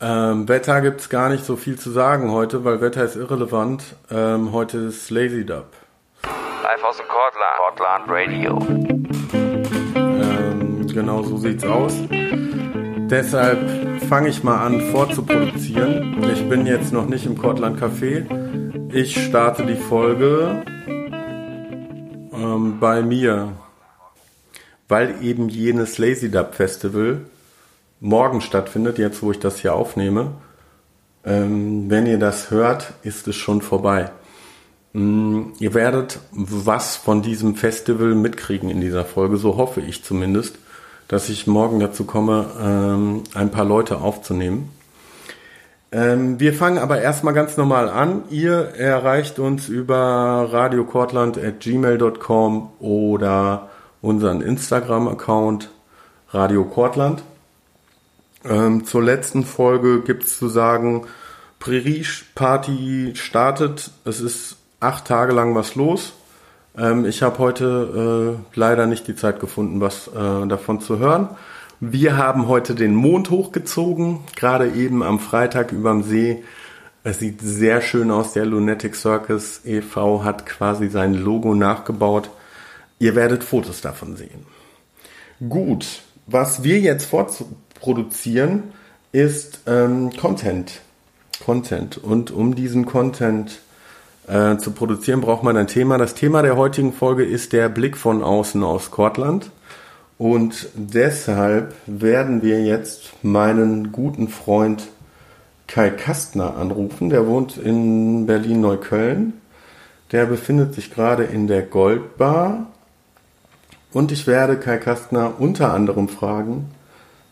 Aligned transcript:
Ähm, 0.00 0.48
Wetter 0.48 0.80
gibt 0.80 1.00
es 1.00 1.08
gar 1.08 1.28
nicht 1.28 1.44
so 1.44 1.56
viel 1.56 1.76
zu 1.76 1.90
sagen 1.90 2.30
heute, 2.30 2.64
weil 2.64 2.80
Wetter 2.80 3.02
ist 3.02 3.16
irrelevant. 3.16 3.96
Ähm, 4.12 4.52
heute 4.52 4.78
ist 4.78 5.10
Lazy 5.10 5.44
Dub. 5.44 5.66
Live 6.62 6.84
aus 6.84 6.98
dem 6.98 7.06
Cortland, 7.08 7.56
Cortland 7.58 8.04
Radio. 8.08 8.58
Ähm, 9.96 10.86
genau 10.86 11.24
so 11.24 11.36
sieht's 11.36 11.64
aus. 11.64 11.94
Deshalb 13.10 13.58
fange 14.08 14.28
ich 14.28 14.44
mal 14.44 14.64
an 14.64 14.80
vorzuproduzieren. 14.92 16.22
Ich 16.32 16.48
bin 16.48 16.64
jetzt 16.66 16.92
noch 16.92 17.06
nicht 17.06 17.26
im 17.26 17.36
Cortland 17.36 17.80
Café. 17.80 18.24
Ich 18.92 19.26
starte 19.26 19.66
die 19.66 19.74
Folge 19.74 20.62
ähm, 22.32 22.78
bei 22.78 23.02
mir, 23.02 23.52
weil 24.86 25.16
eben 25.24 25.48
jenes 25.48 25.98
Lazy 25.98 26.30
Dub 26.30 26.54
Festival 26.54 27.22
morgen 28.00 28.40
stattfindet, 28.40 28.98
jetzt 28.98 29.22
wo 29.22 29.30
ich 29.30 29.38
das 29.38 29.58
hier 29.58 29.74
aufnehme. 29.74 30.32
Ähm, 31.24 31.90
wenn 31.90 32.06
ihr 32.06 32.18
das 32.18 32.50
hört, 32.50 32.94
ist 33.02 33.28
es 33.28 33.36
schon 33.36 33.62
vorbei. 33.62 34.10
Ähm, 34.94 35.52
ihr 35.58 35.74
werdet 35.74 36.20
was 36.32 36.96
von 36.96 37.22
diesem 37.22 37.54
Festival 37.54 38.14
mitkriegen 38.14 38.70
in 38.70 38.80
dieser 38.80 39.04
Folge, 39.04 39.36
so 39.36 39.56
hoffe 39.56 39.80
ich 39.80 40.04
zumindest, 40.04 40.56
dass 41.08 41.28
ich 41.28 41.46
morgen 41.46 41.80
dazu 41.80 42.04
komme, 42.04 42.46
ähm, 42.60 43.24
ein 43.34 43.50
paar 43.50 43.64
Leute 43.64 43.98
aufzunehmen. 43.98 44.70
Ähm, 45.90 46.38
wir 46.38 46.52
fangen 46.52 46.76
aber 46.78 47.00
erstmal 47.00 47.32
ganz 47.32 47.56
normal 47.56 47.88
an. 47.88 48.24
Ihr 48.28 48.74
erreicht 48.76 49.38
uns 49.38 49.68
über 49.68 50.46
radiokortland.gmail.com 50.50 52.70
oder 52.78 53.70
unseren 54.02 54.42
Instagram-Account 54.42 55.70
Radio 56.30 56.64
Kortland. 56.64 57.22
Ähm, 58.44 58.84
zur 58.84 59.02
letzten 59.02 59.44
Folge 59.44 60.00
gibt's 60.02 60.38
zu 60.38 60.48
sagen, 60.48 61.06
Prärie 61.58 62.06
Party 62.34 63.12
startet. 63.14 63.90
Es 64.04 64.20
ist 64.20 64.56
acht 64.80 65.06
Tage 65.06 65.32
lang 65.32 65.54
was 65.54 65.74
los. 65.74 66.12
Ähm, 66.76 67.04
ich 67.04 67.22
habe 67.22 67.38
heute 67.38 68.38
äh, 68.54 68.58
leider 68.58 68.86
nicht 68.86 69.08
die 69.08 69.16
Zeit 69.16 69.40
gefunden, 69.40 69.80
was 69.80 70.08
äh, 70.08 70.46
davon 70.46 70.80
zu 70.80 70.98
hören. 70.98 71.30
Wir 71.80 72.16
haben 72.16 72.48
heute 72.48 72.74
den 72.74 72.94
Mond 72.94 73.30
hochgezogen, 73.30 74.20
gerade 74.34 74.70
eben 74.70 75.02
am 75.02 75.20
Freitag 75.20 75.72
überm 75.72 76.02
See. 76.02 76.42
Es 77.04 77.20
sieht 77.20 77.40
sehr 77.40 77.80
schön 77.80 78.10
aus. 78.10 78.32
Der 78.32 78.46
Lunatic 78.46 78.96
Circus 78.96 79.60
e.V. 79.64 80.24
hat 80.24 80.44
quasi 80.44 80.88
sein 80.88 81.14
Logo 81.14 81.54
nachgebaut. 81.54 82.30
Ihr 82.98 83.14
werdet 83.14 83.44
Fotos 83.44 83.80
davon 83.80 84.16
sehen. 84.16 84.46
Gut, 85.48 86.02
was 86.26 86.64
wir 86.64 86.80
jetzt 86.80 87.04
vorproduzieren, 87.78 88.64
ist 89.12 89.60
ähm, 89.66 90.10
Content. 90.16 90.80
Content. 91.44 91.98
Und 91.98 92.30
um 92.30 92.54
diesen 92.54 92.84
Content 92.84 93.60
äh, 94.26 94.56
zu 94.58 94.72
produzieren, 94.72 95.20
braucht 95.20 95.42
man 95.42 95.56
ein 95.56 95.66
Thema. 95.66 95.98
Das 95.98 96.14
Thema 96.14 96.42
der 96.42 96.56
heutigen 96.56 96.92
Folge 96.92 97.24
ist 97.24 97.52
der 97.52 97.68
Blick 97.68 97.96
von 97.96 98.22
außen 98.22 98.62
aus 98.62 98.90
Kortland. 98.90 99.50
Und 100.18 100.68
deshalb 100.74 101.74
werden 101.86 102.42
wir 102.42 102.62
jetzt 102.64 103.12
meinen 103.22 103.92
guten 103.92 104.28
Freund 104.28 104.88
Kai 105.68 105.90
Kastner 105.90 106.56
anrufen. 106.56 107.08
Der 107.08 107.26
wohnt 107.26 107.56
in 107.56 108.26
Berlin-Neukölln. 108.26 109.34
Der 110.10 110.26
befindet 110.26 110.74
sich 110.74 110.92
gerade 110.92 111.24
in 111.24 111.46
der 111.46 111.62
Goldbar. 111.62 112.66
Und 113.92 114.10
ich 114.10 114.26
werde 114.26 114.56
Kai 114.56 114.78
Kastner 114.78 115.34
unter 115.38 115.72
anderem 115.72 116.08
fragen, 116.08 116.70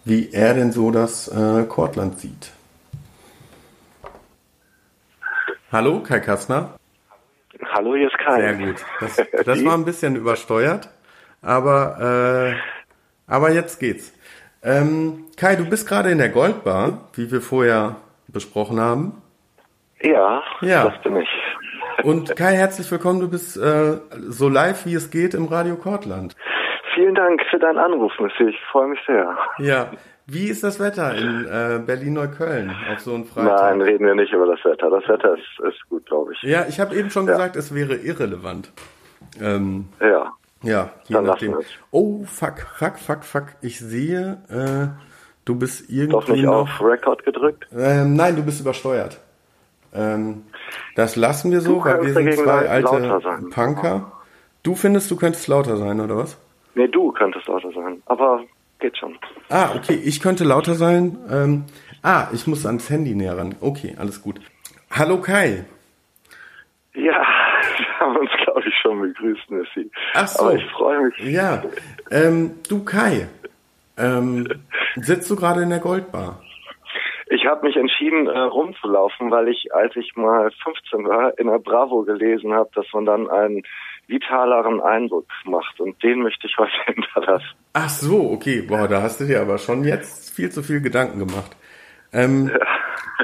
wie 0.07 0.33
er 0.33 0.55
denn 0.55 0.73
so 0.73 0.91
das 0.91 1.29
äh, 1.29 1.65
Kortland 1.65 2.19
sieht. 2.21 2.53
Hallo, 5.73 6.01
Kai 6.01 6.21
Kastner. 6.21 6.77
Hallo, 7.73 7.97
hier 7.97 8.07
ist 8.07 8.17
Kai. 8.19 8.41
Sehr 8.41 8.55
gut. 8.55 8.85
Das, 9.01 9.17
das 9.45 9.65
war 9.65 9.75
ein 9.75 9.85
bisschen 9.85 10.15
übersteuert, 10.15 10.89
aber 11.43 12.55
äh, 12.55 12.57
aber 13.27 13.51
jetzt 13.51 13.81
geht's. 13.81 14.15
Ähm, 14.63 15.25
Kai, 15.37 15.57
du 15.57 15.69
bist 15.69 15.89
gerade 15.89 16.11
in 16.13 16.19
der 16.19 16.29
Goldbar, 16.29 17.09
wie 17.15 17.31
wir 17.33 17.43
vorher 17.43 17.97
besprochen 18.29 18.79
haben. 18.81 19.21
Ja, 20.01 20.43
ja. 20.61 20.89
das 20.89 21.03
bin 21.03 21.17
ich. 21.17 21.29
Und 22.05 22.37
Kai, 22.37 22.55
herzlich 22.55 22.89
willkommen. 22.93 23.19
Du 23.19 23.29
bist 23.29 23.57
äh, 23.57 23.99
so 24.29 24.49
live, 24.49 24.87
wie 24.87 24.95
es 24.95 25.11
geht 25.11 25.35
im 25.35 25.47
Radio 25.47 25.75
Kortland. 25.75 26.37
Vielen 26.97 27.15
Dank 27.15 27.43
für 27.51 27.59
deinen 27.59 27.77
Anruf, 27.77 28.11
Missy. 28.19 28.49
Ich 28.49 28.61
freue 28.73 28.89
mich 28.89 28.99
sehr. 29.07 29.37
Ja. 29.59 29.91
Wie 30.25 30.49
ist 30.49 30.65
das 30.65 30.81
Wetter 30.81 31.15
in 31.15 31.45
äh, 31.45 31.79
Berlin-Neukölln 31.85 32.75
auf 32.91 33.01
so 33.01 33.15
einen 33.15 33.27
Freitag? 33.27 33.61
Nein, 33.61 33.83
reden 33.83 34.07
wir 34.07 34.15
nicht 34.15 34.33
über 34.33 34.47
das 34.47 34.65
Wetter. 34.65 34.89
Das 34.89 35.07
Wetter 35.07 35.35
ist, 35.35 35.69
ist 35.69 35.89
gut, 35.91 36.07
glaube 36.07 36.33
ich. 36.33 36.43
Ja, 36.43 36.65
ich 36.67 36.81
habe 36.81 36.97
eben 36.97 37.11
schon 37.11 37.27
ja. 37.27 37.33
gesagt, 37.33 37.55
es 37.55 37.75
wäre 37.75 37.97
irrelevant. 37.97 38.73
Ähm, 39.41 39.89
ja. 40.01 40.33
Ja, 40.63 40.91
je 41.05 41.17
Dann 41.17 41.27
nachdem. 41.27 41.59
Oh, 41.91 42.25
fuck, 42.25 42.61
fuck, 42.77 42.99
fuck, 42.99 43.25
fuck. 43.25 43.45
Ich 43.61 43.79
sehe, 43.79 44.39
äh, 44.49 44.99
du 45.45 45.55
bist 45.55 45.91
irgendwie 45.91 46.13
Doch 46.13 46.29
nicht 46.29 46.45
noch, 46.45 46.63
auf 46.63 46.81
Record 46.81 47.23
gedrückt? 47.25 47.69
Ähm, 47.77 48.15
nein, 48.17 48.37
du 48.37 48.43
bist 48.43 48.63
übersteuert. 48.63 49.21
Ähm, 49.95 50.45
das 50.97 51.15
lassen 51.15 51.53
wir 51.53 51.61
so, 51.61 51.85
weil 51.85 52.03
wir 52.03 52.15
sind 52.15 52.33
zwei 52.33 52.69
alte 52.71 53.21
Punker. 53.51 54.13
Du 54.63 54.75
findest, 54.75 55.11
du 55.11 55.17
könntest 55.17 55.47
lauter 55.47 55.77
sein, 55.77 56.01
oder 56.01 56.17
was? 56.17 56.39
Nee, 56.77 56.89
du 56.89 57.11
könntest 57.11 57.49
lauter 57.49 57.73
sein. 57.73 58.03
Aber 58.05 58.45
geht 58.81 58.99
schon. 58.99 59.19
Ah, 59.49 59.71
okay, 59.75 59.99
ich 60.05 60.21
könnte 60.21 60.45
lauter 60.45 60.75
sein. 60.75 61.17
Ähm, 61.31 61.65
ah, 62.03 62.29
ich 62.35 62.47
muss 62.47 62.67
ans 62.67 62.91
Handy 62.91 63.15
näher 63.15 63.39
ran. 63.39 63.55
Okay, 63.63 63.97
alles 63.99 64.23
gut. 64.23 64.39
Hallo 64.91 65.19
Kai. 65.23 65.65
Ja, 66.93 67.03
wir 67.79 67.99
haben 67.99 68.17
uns, 68.19 68.31
glaube 68.45 68.63
ich, 68.69 68.75
schon 68.83 69.01
begrüßt, 69.01 69.51
Nessie. 69.51 69.91
Ach 70.13 70.29
so. 70.29 70.45
Aber 70.45 70.55
ich 70.55 70.65
freue 70.67 71.01
mich. 71.01 71.19
Ja, 71.21 71.63
ähm, 72.11 72.57
du 72.69 72.85
Kai, 72.85 73.29
ähm, 73.97 74.47
sitzt 74.97 75.31
du 75.31 75.37
gerade 75.37 75.63
in 75.63 75.71
der 75.71 75.79
Goldbar? 75.79 76.43
Ich 77.29 77.47
habe 77.47 77.67
mich 77.67 77.77
entschieden, 77.77 78.27
äh, 78.27 78.39
rumzulaufen, 78.39 79.31
weil 79.31 79.49
ich, 79.49 79.75
als 79.75 79.97
ich 79.97 80.15
mal 80.15 80.51
15 80.63 81.09
war, 81.09 81.39
in 81.39 81.47
der 81.47 81.59
Bravo 81.59 82.03
gelesen 82.03 82.53
habe, 82.53 82.69
dass 82.75 82.87
man 82.93 83.07
dann 83.07 83.31
einen 83.31 83.63
vitaleren 84.07 84.81
Eindruck 84.81 85.27
macht. 85.45 85.81
Und 85.81 86.03
den 86.03 86.23
möchte 86.23 86.47
ich 86.47 86.57
heute 86.59 86.73
hinterlassen. 86.87 87.57
Ach 87.73 87.89
so, 87.89 88.31
okay. 88.31 88.63
Boah, 88.63 88.89
da 88.89 89.03
hast 89.03 89.21
du 89.21 89.25
dir 89.25 89.41
aber 89.41 89.59
schon 89.59 89.85
jetzt 89.85 90.31
viel 90.35 90.51
zu 90.51 90.63
viel 90.63 90.81
Gedanken 90.81 91.19
gemacht. 91.19 91.57
Ähm, 92.13 92.49
ja. 92.49 92.59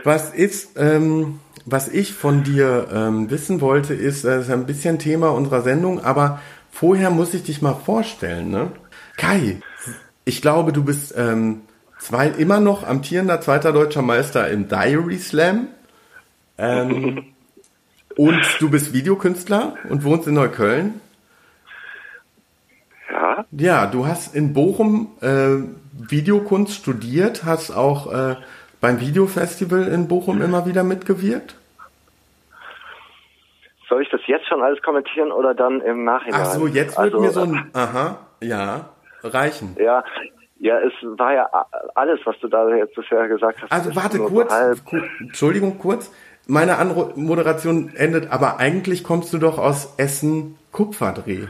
Was 0.04 0.34
ist, 0.34 0.78
ähm, 0.78 1.40
was 1.64 1.88
ich 1.88 2.12
von 2.12 2.42
dir 2.42 2.88
ähm, 2.92 3.30
wissen 3.30 3.60
wollte, 3.60 3.94
ist, 3.94 4.24
das 4.24 4.46
ist 4.46 4.50
ein 4.50 4.66
bisschen 4.66 4.98
Thema 4.98 5.30
unserer 5.30 5.60
Sendung, 5.60 6.02
aber 6.02 6.40
vorher 6.70 7.10
muss 7.10 7.34
ich 7.34 7.44
dich 7.44 7.62
mal 7.62 7.74
vorstellen, 7.74 8.50
ne? 8.50 8.72
Kai, 9.16 9.60
ich 10.24 10.42
glaube, 10.42 10.72
du 10.72 10.84
bist 10.84 11.14
ähm, 11.16 11.62
zwei, 11.98 12.28
immer 12.28 12.60
noch 12.60 12.86
amtierender 12.86 13.40
zweiter 13.40 13.72
deutscher 13.72 14.02
Meister 14.02 14.48
im 14.48 14.68
Diary 14.68 15.18
Slam. 15.18 15.68
Ähm, 16.58 17.26
und 18.16 18.40
du 18.60 18.70
bist 18.70 18.92
Videokünstler 18.92 19.74
und 19.88 20.04
wohnst 20.04 20.26
in 20.26 20.34
Neukölln. 20.34 21.00
Ja. 23.10 23.44
Ja, 23.50 23.86
du 23.86 24.06
hast 24.06 24.34
in 24.34 24.54
Bochum 24.54 25.12
äh, 25.20 25.58
Videokunst 25.92 26.74
studiert, 26.74 27.44
hast 27.44 27.70
auch 27.70 28.12
äh, 28.12 28.36
beim 28.80 29.00
Videofestival 29.00 29.88
in 29.88 30.08
Bochum 30.08 30.42
immer 30.42 30.66
wieder 30.66 30.82
mitgewirkt? 30.82 31.56
Soll 33.88 34.02
ich 34.02 34.10
das 34.10 34.22
jetzt 34.26 34.46
schon 34.48 34.62
alles 34.62 34.80
kommentieren 34.82 35.30
oder 35.30 35.54
dann 35.54 35.80
im 35.82 36.04
Nachhinein? 36.04 36.40
Ach 36.42 36.46
so, 36.46 36.66
jetzt 36.66 36.96
wird 36.96 37.14
also, 37.14 37.20
mir 37.20 37.30
so 37.30 37.42
ein, 37.42 37.70
aha, 37.74 38.18
ja, 38.40 38.88
reichen. 39.22 39.76
Ja, 39.78 40.02
ja, 40.58 40.78
es 40.78 40.92
war 41.02 41.34
ja 41.34 41.48
alles, 41.94 42.20
was 42.24 42.38
du 42.40 42.48
da 42.48 42.68
jetzt 42.74 42.94
bisher 42.94 43.26
gesagt 43.28 43.60
hast. 43.62 43.72
Also 43.72 43.94
warte 43.96 44.18
kurz, 44.18 44.52
so 44.52 44.96
Entschuldigung, 45.20 45.78
kurz. 45.78 46.12
Meine 46.46 46.76
Moderation 47.14 47.94
endet, 47.94 48.30
aber 48.30 48.58
eigentlich 48.58 49.04
kommst 49.04 49.32
du 49.32 49.38
doch 49.38 49.58
aus 49.58 49.94
Essen 49.96 50.58
Kupferdreh. 50.72 51.46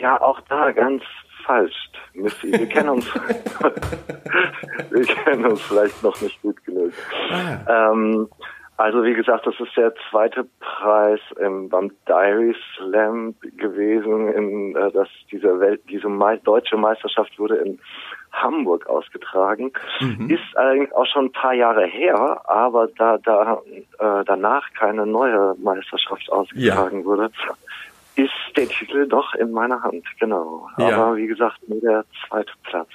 Ja, 0.00 0.20
auch 0.20 0.40
da 0.48 0.72
ganz 0.72 1.02
falsch. 1.44 1.74
Missy, 2.14 2.50
wir 2.50 2.66
kennen 2.66 2.88
uns, 2.88 3.14
wir 4.90 5.04
kennen 5.04 5.46
uns 5.46 5.60
vielleicht 5.62 6.02
noch 6.02 6.20
nicht 6.20 6.40
gut 6.42 6.64
genug. 6.64 6.92
Ah. 7.30 7.92
Ähm, 7.92 8.28
also 8.78 9.04
wie 9.04 9.14
gesagt, 9.14 9.46
das 9.46 9.54
ist 9.58 9.74
der 9.76 9.94
zweite 10.10 10.46
Preis 10.60 11.20
im, 11.40 11.68
beim 11.68 11.92
Diary 12.06 12.54
Slam 12.74 13.34
gewesen. 13.56 14.32
In, 14.32 14.76
äh, 14.76 14.90
dass 14.92 15.08
diese 15.30 15.60
Welt, 15.60 15.82
diese 15.88 16.08
Me 16.08 16.38
deutsche 16.38 16.76
Meisterschaft 16.76 17.38
wurde 17.38 17.56
in 17.56 17.78
Hamburg 18.42 18.86
ausgetragen. 18.86 19.72
Mhm. 20.00 20.30
Ist 20.30 20.56
allerdings 20.56 20.92
auch 20.92 21.06
schon 21.06 21.26
ein 21.26 21.32
paar 21.32 21.54
Jahre 21.54 21.86
her, 21.86 22.42
aber 22.44 22.88
da 22.88 23.18
da 23.18 23.60
äh, 23.98 24.24
danach 24.24 24.72
keine 24.78 25.06
neue 25.06 25.54
Meisterschaft 25.58 26.30
ausgetragen 26.30 27.00
ja. 27.00 27.04
wurde, 27.04 27.30
ist 28.16 28.30
der 28.56 28.68
Titel 28.68 29.06
doch 29.06 29.34
in 29.34 29.52
meiner 29.52 29.82
Hand, 29.82 30.04
genau. 30.18 30.68
Ja. 30.78 30.96
Aber 30.96 31.16
wie 31.16 31.26
gesagt, 31.26 31.56
nur 31.68 31.80
der 31.80 32.04
zweite 32.26 32.52
Platz. 32.62 32.88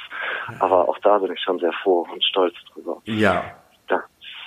Aber 0.59 0.89
auch 0.89 0.97
da 0.99 1.19
bin 1.19 1.31
ich 1.31 1.39
schon 1.41 1.59
sehr 1.59 1.73
froh 1.83 2.07
und 2.11 2.23
stolz 2.23 2.55
drüber. 2.73 2.97
Ja. 3.05 3.43
Das 3.87 4.01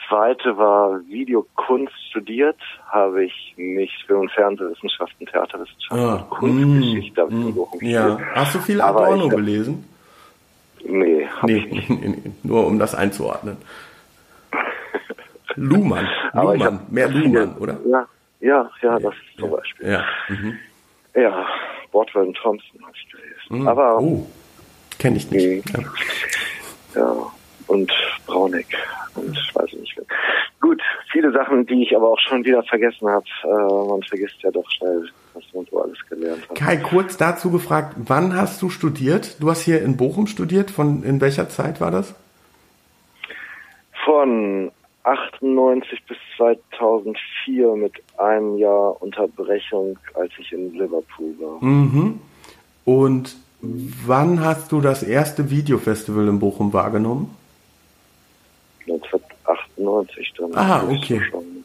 zweite 0.08 0.56
war 0.58 1.00
Videokunst 1.06 1.94
studiert, 2.10 2.58
habe 2.88 3.24
ich 3.24 3.54
nicht 3.56 3.94
Film- 4.06 4.20
und 4.20 4.32
Fernsehwissenschaften, 4.32 5.26
Theaterwissenschaften 5.26 6.04
Ah, 6.04 6.26
Kunstgeschichte 6.28 7.20
habe 7.20 7.32
ich 7.32 7.38
in 7.38 7.54
Bochum 7.54 7.80
Ja. 7.80 8.18
Hast 8.34 8.56
du 8.56 8.58
viel 8.58 8.80
Adorno 8.80 9.28
gelesen? 9.28 9.88
Nee, 10.86 11.26
hab 11.26 11.44
Nee, 11.44 11.56
ich 11.58 11.66
nicht. 11.72 11.90
nee, 11.90 12.08
nee, 12.08 12.32
nur 12.42 12.66
um 12.66 12.78
das 12.78 12.94
einzuordnen. 12.94 13.56
Luhmann, 15.56 16.08
Luhmann, 16.34 16.80
mehr 16.90 17.08
Luhmann, 17.08 17.56
oder? 17.58 17.78
Ja, 17.86 18.06
ja, 18.40 18.70
ja, 18.82 18.98
das 18.98 19.14
zum 19.38 19.50
ja. 19.50 19.56
Beispiel. 19.56 19.88
Ja. 19.88 20.04
Mhm. 20.28 20.58
Ja, 21.14 21.46
Bordwell 21.92 22.24
und 22.24 22.36
Thompson 22.36 22.80
habe 22.82 22.92
ich 22.96 23.08
gelesen. 23.10 23.62
Mhm. 23.62 23.68
Aber 23.68 23.98
oh, 24.00 24.26
kenne 24.98 25.16
ich 25.16 25.30
nicht. 25.30 25.70
Ja. 25.70 25.80
ja, 26.96 27.26
und 27.66 27.92
Brauneck 28.26 28.66
und 29.14 29.36
ich 29.36 29.54
weiß 29.54 29.72
nicht. 29.74 29.96
wer. 29.96 30.04
Gut, 30.60 30.80
viele 31.12 31.32
Sachen, 31.32 31.66
die 31.66 31.82
ich 31.82 31.94
aber 31.94 32.08
auch 32.10 32.18
schon 32.18 32.44
wieder 32.44 32.62
vergessen 32.62 33.08
habe. 33.08 33.24
Äh, 33.42 33.88
man 33.88 34.02
vergisst 34.02 34.36
ja 34.42 34.50
doch 34.50 34.68
schnell, 34.70 35.08
was 35.34 35.44
man 35.52 35.66
so 35.70 35.82
alles 35.82 35.98
gelernt 36.08 36.48
hat. 36.48 36.56
Kai, 36.56 36.76
kurz 36.78 37.16
dazu 37.16 37.50
gefragt, 37.50 37.94
wann 37.96 38.34
hast 38.34 38.62
du 38.62 38.70
studiert? 38.70 39.36
Du 39.40 39.50
hast 39.50 39.62
hier 39.62 39.82
in 39.82 39.96
Bochum 39.96 40.26
studiert. 40.26 40.70
Von 40.70 41.02
in 41.02 41.20
welcher 41.20 41.48
Zeit 41.48 41.80
war 41.80 41.90
das? 41.90 42.14
Von 44.04 44.70
98 45.04 46.02
bis 46.06 46.16
2004 46.36 47.76
mit 47.76 47.92
einem 48.18 48.56
Jahr 48.56 49.00
Unterbrechung, 49.02 49.98
als 50.14 50.32
ich 50.38 50.52
in 50.52 50.72
Liverpool 50.72 51.34
war. 51.40 51.62
Mhm. 51.62 52.20
Und 52.84 53.36
wann 53.60 54.44
hast 54.44 54.72
du 54.72 54.80
das 54.80 55.02
erste 55.02 55.50
Videofestival 55.50 56.28
in 56.28 56.38
Bochum 56.38 56.72
wahrgenommen? 56.72 57.36
1998 60.00 60.34
dann. 60.38 60.54
Ah, 60.54 60.84
okay. 60.84 61.20
Schon. 61.30 61.64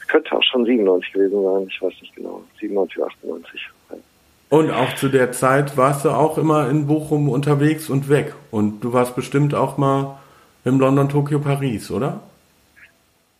Es 0.00 0.08
könnte 0.08 0.36
auch 0.36 0.42
schon 0.42 0.64
97 0.64 1.12
gewesen 1.12 1.42
sein, 1.42 1.66
ich 1.68 1.82
weiß 1.82 1.94
nicht 2.00 2.14
genau. 2.14 2.42
97, 2.60 3.02
98. 3.02 3.68
Ja. 3.90 3.96
Und 4.50 4.70
auch 4.72 4.94
zu 4.96 5.08
der 5.08 5.30
Zeit 5.30 5.76
warst 5.76 6.04
du 6.04 6.10
auch 6.10 6.36
immer 6.36 6.68
in 6.68 6.86
Bochum 6.86 7.28
unterwegs 7.28 7.88
und 7.88 8.08
weg. 8.08 8.34
Und 8.50 8.80
du 8.80 8.92
warst 8.92 9.14
bestimmt 9.14 9.54
auch 9.54 9.78
mal 9.78 10.18
im 10.64 10.80
London, 10.80 11.08
Tokio, 11.08 11.38
Paris, 11.38 11.90
oder? 11.90 12.20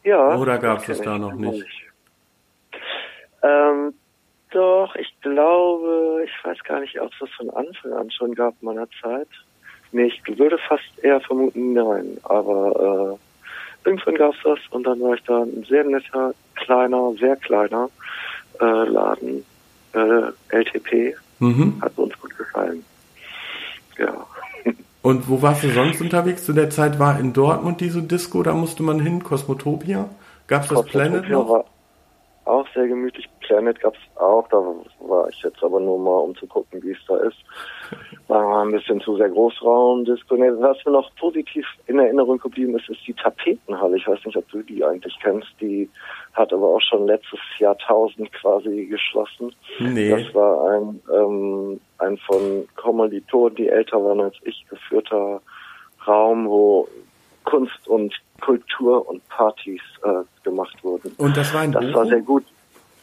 Ja. 0.05 0.37
Oder 0.37 0.58
gab's 0.58 0.85
kenn 0.85 0.97
das 0.97 1.05
da 1.05 1.19
noch 1.19 1.35
nicht? 1.35 1.67
Ähm, 3.43 3.93
doch, 4.50 4.94
ich 4.97 5.12
glaube, 5.20 6.25
ich 6.25 6.44
weiß 6.44 6.58
gar 6.64 6.81
nicht, 6.81 7.00
ob 7.00 7.12
es 7.12 7.19
das 7.20 7.31
von 7.31 7.50
Anfang 7.50 7.93
an 7.93 8.11
schon 8.11 8.35
gab 8.35 8.55
in 8.61 8.67
meiner 8.67 8.88
Zeit. 9.02 9.29
Nee, 9.93 10.05
ich 10.06 10.38
würde 10.38 10.58
fast 10.58 10.85
eher 11.02 11.20
vermuten, 11.20 11.73
nein. 11.73 12.19
Aber 12.23 13.19
äh, 13.19 13.30
irgendwann 13.85 14.15
gab's 14.15 14.38
das 14.44 14.59
und 14.71 14.85
dann 14.85 15.00
war 15.00 15.15
ich 15.15 15.23
da 15.25 15.43
ein 15.43 15.65
sehr 15.69 15.85
netter, 15.85 16.35
kleiner, 16.55 17.12
sehr 17.19 17.37
kleiner 17.37 17.88
äh, 18.61 18.65
Laden, 18.65 19.44
äh, 19.93 20.56
LTP. 20.56 21.15
Mhm. 21.38 21.81
Hat 21.81 21.93
uns 21.97 22.19
gut 22.21 22.37
gefallen. 22.37 22.85
Ja. 23.99 24.27
Und 25.03 25.29
wo 25.31 25.41
warst 25.41 25.62
du 25.62 25.71
sonst 25.71 26.03
unterwegs 26.03 26.44
zu 26.44 26.53
der 26.53 26.69
Zeit? 26.69 26.99
War 26.99 27.19
in 27.19 27.32
Dortmund 27.32 27.81
diese 27.81 28.03
Disco, 28.03 28.43
da 28.43 28.53
musste 28.53 28.82
man 28.82 29.00
hin, 29.00 29.23
Cosmotopia? 29.23 30.11
Gab's 30.47 30.69
das 30.69 30.85
Planet 30.85 31.31
noch? 31.31 31.49
war 31.49 31.65
auch 32.44 32.67
sehr 32.75 32.87
gemütlich. 32.88 33.26
Planet 33.41 33.81
gab's 33.81 33.99
auch, 34.17 34.47
da 34.49 34.59
war 35.09 35.29
ich 35.31 35.41
jetzt 35.43 35.62
aber 35.62 35.81
nur 35.81 35.99
mal, 35.99 36.19
um 36.19 36.37
zu 36.37 36.47
gucken, 36.47 36.83
wie 36.83 36.91
es 36.91 36.99
da 37.09 37.17
ist. 37.19 37.38
War 38.31 38.65
ein 38.65 38.71
bisschen 38.71 39.00
zu 39.00 39.17
sehr 39.17 39.29
Großraum, 39.29 40.05
Disco. 40.05 40.37
Nee, 40.37 40.50
was 40.59 40.77
mir 40.87 40.93
noch 40.93 41.12
positiv 41.17 41.67
in 41.88 41.99
Erinnerung 41.99 42.38
geblieben 42.38 42.79
ist, 42.79 42.88
ist 42.88 43.05
die 43.05 43.12
Tapetenhalle. 43.12 43.97
Ich 43.97 44.06
weiß 44.06 44.25
nicht, 44.25 44.37
ob 44.37 44.49
du 44.50 44.62
die 44.62 44.85
eigentlich 44.85 45.19
kennst. 45.21 45.49
Die 45.61 45.91
hat 46.35 46.53
aber 46.53 46.69
auch 46.69 46.81
schon 46.81 47.06
letztes 47.06 47.41
Jahrtausend 47.59 48.32
quasi 48.32 48.87
geschlossen. 48.87 49.53
Nee. 49.81 50.11
Das 50.11 50.32
war 50.32 50.71
ein, 50.71 51.00
ähm, 51.12 51.81
ein 51.99 52.17
von 52.19 52.69
Kommilitonen, 52.77 53.56
die 53.56 53.69
älter 53.69 54.03
waren 54.05 54.21
als 54.21 54.37
ich, 54.44 54.65
geführter 54.71 55.43
Raum, 56.06 56.49
wo 56.49 56.87
Kunst 57.44 57.88
und 57.88 58.15
Kultur 58.41 59.09
und 59.09 59.29
Partys 59.29 59.83
äh, 60.05 60.23
gemacht 60.44 60.76
wurden. 60.85 61.12
Und 61.19 61.37
das 61.37 61.53
war 61.53 61.65
in 61.65 61.73
Das 61.73 61.83
Bochum? 61.83 61.94
war 61.94 62.06
sehr 62.06 62.21
gut. 62.21 62.44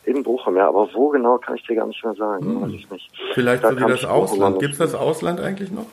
In 0.07 0.23
Bochum, 0.23 0.55
ja, 0.55 0.67
aber 0.69 0.87
wo 0.93 1.09
genau 1.09 1.37
kann 1.37 1.55
ich 1.57 1.63
dir 1.67 1.75
gar 1.75 1.85
nicht 1.87 2.03
mehr 2.03 2.13
sagen, 2.15 2.61
weiß 2.61 2.71
ich 2.71 2.89
nicht. 2.89 3.11
Vielleicht 3.33 3.63
Da 3.63 3.71
so 3.71 3.77
wie 3.77 3.85
das 3.91 4.05
Ausland. 4.05 4.55
noch- 4.55 4.61
Gibt's 4.61 4.77
das 4.77 4.95
Ausland 4.95 5.39
eigentlich 5.41 5.69
noch? 5.69 5.85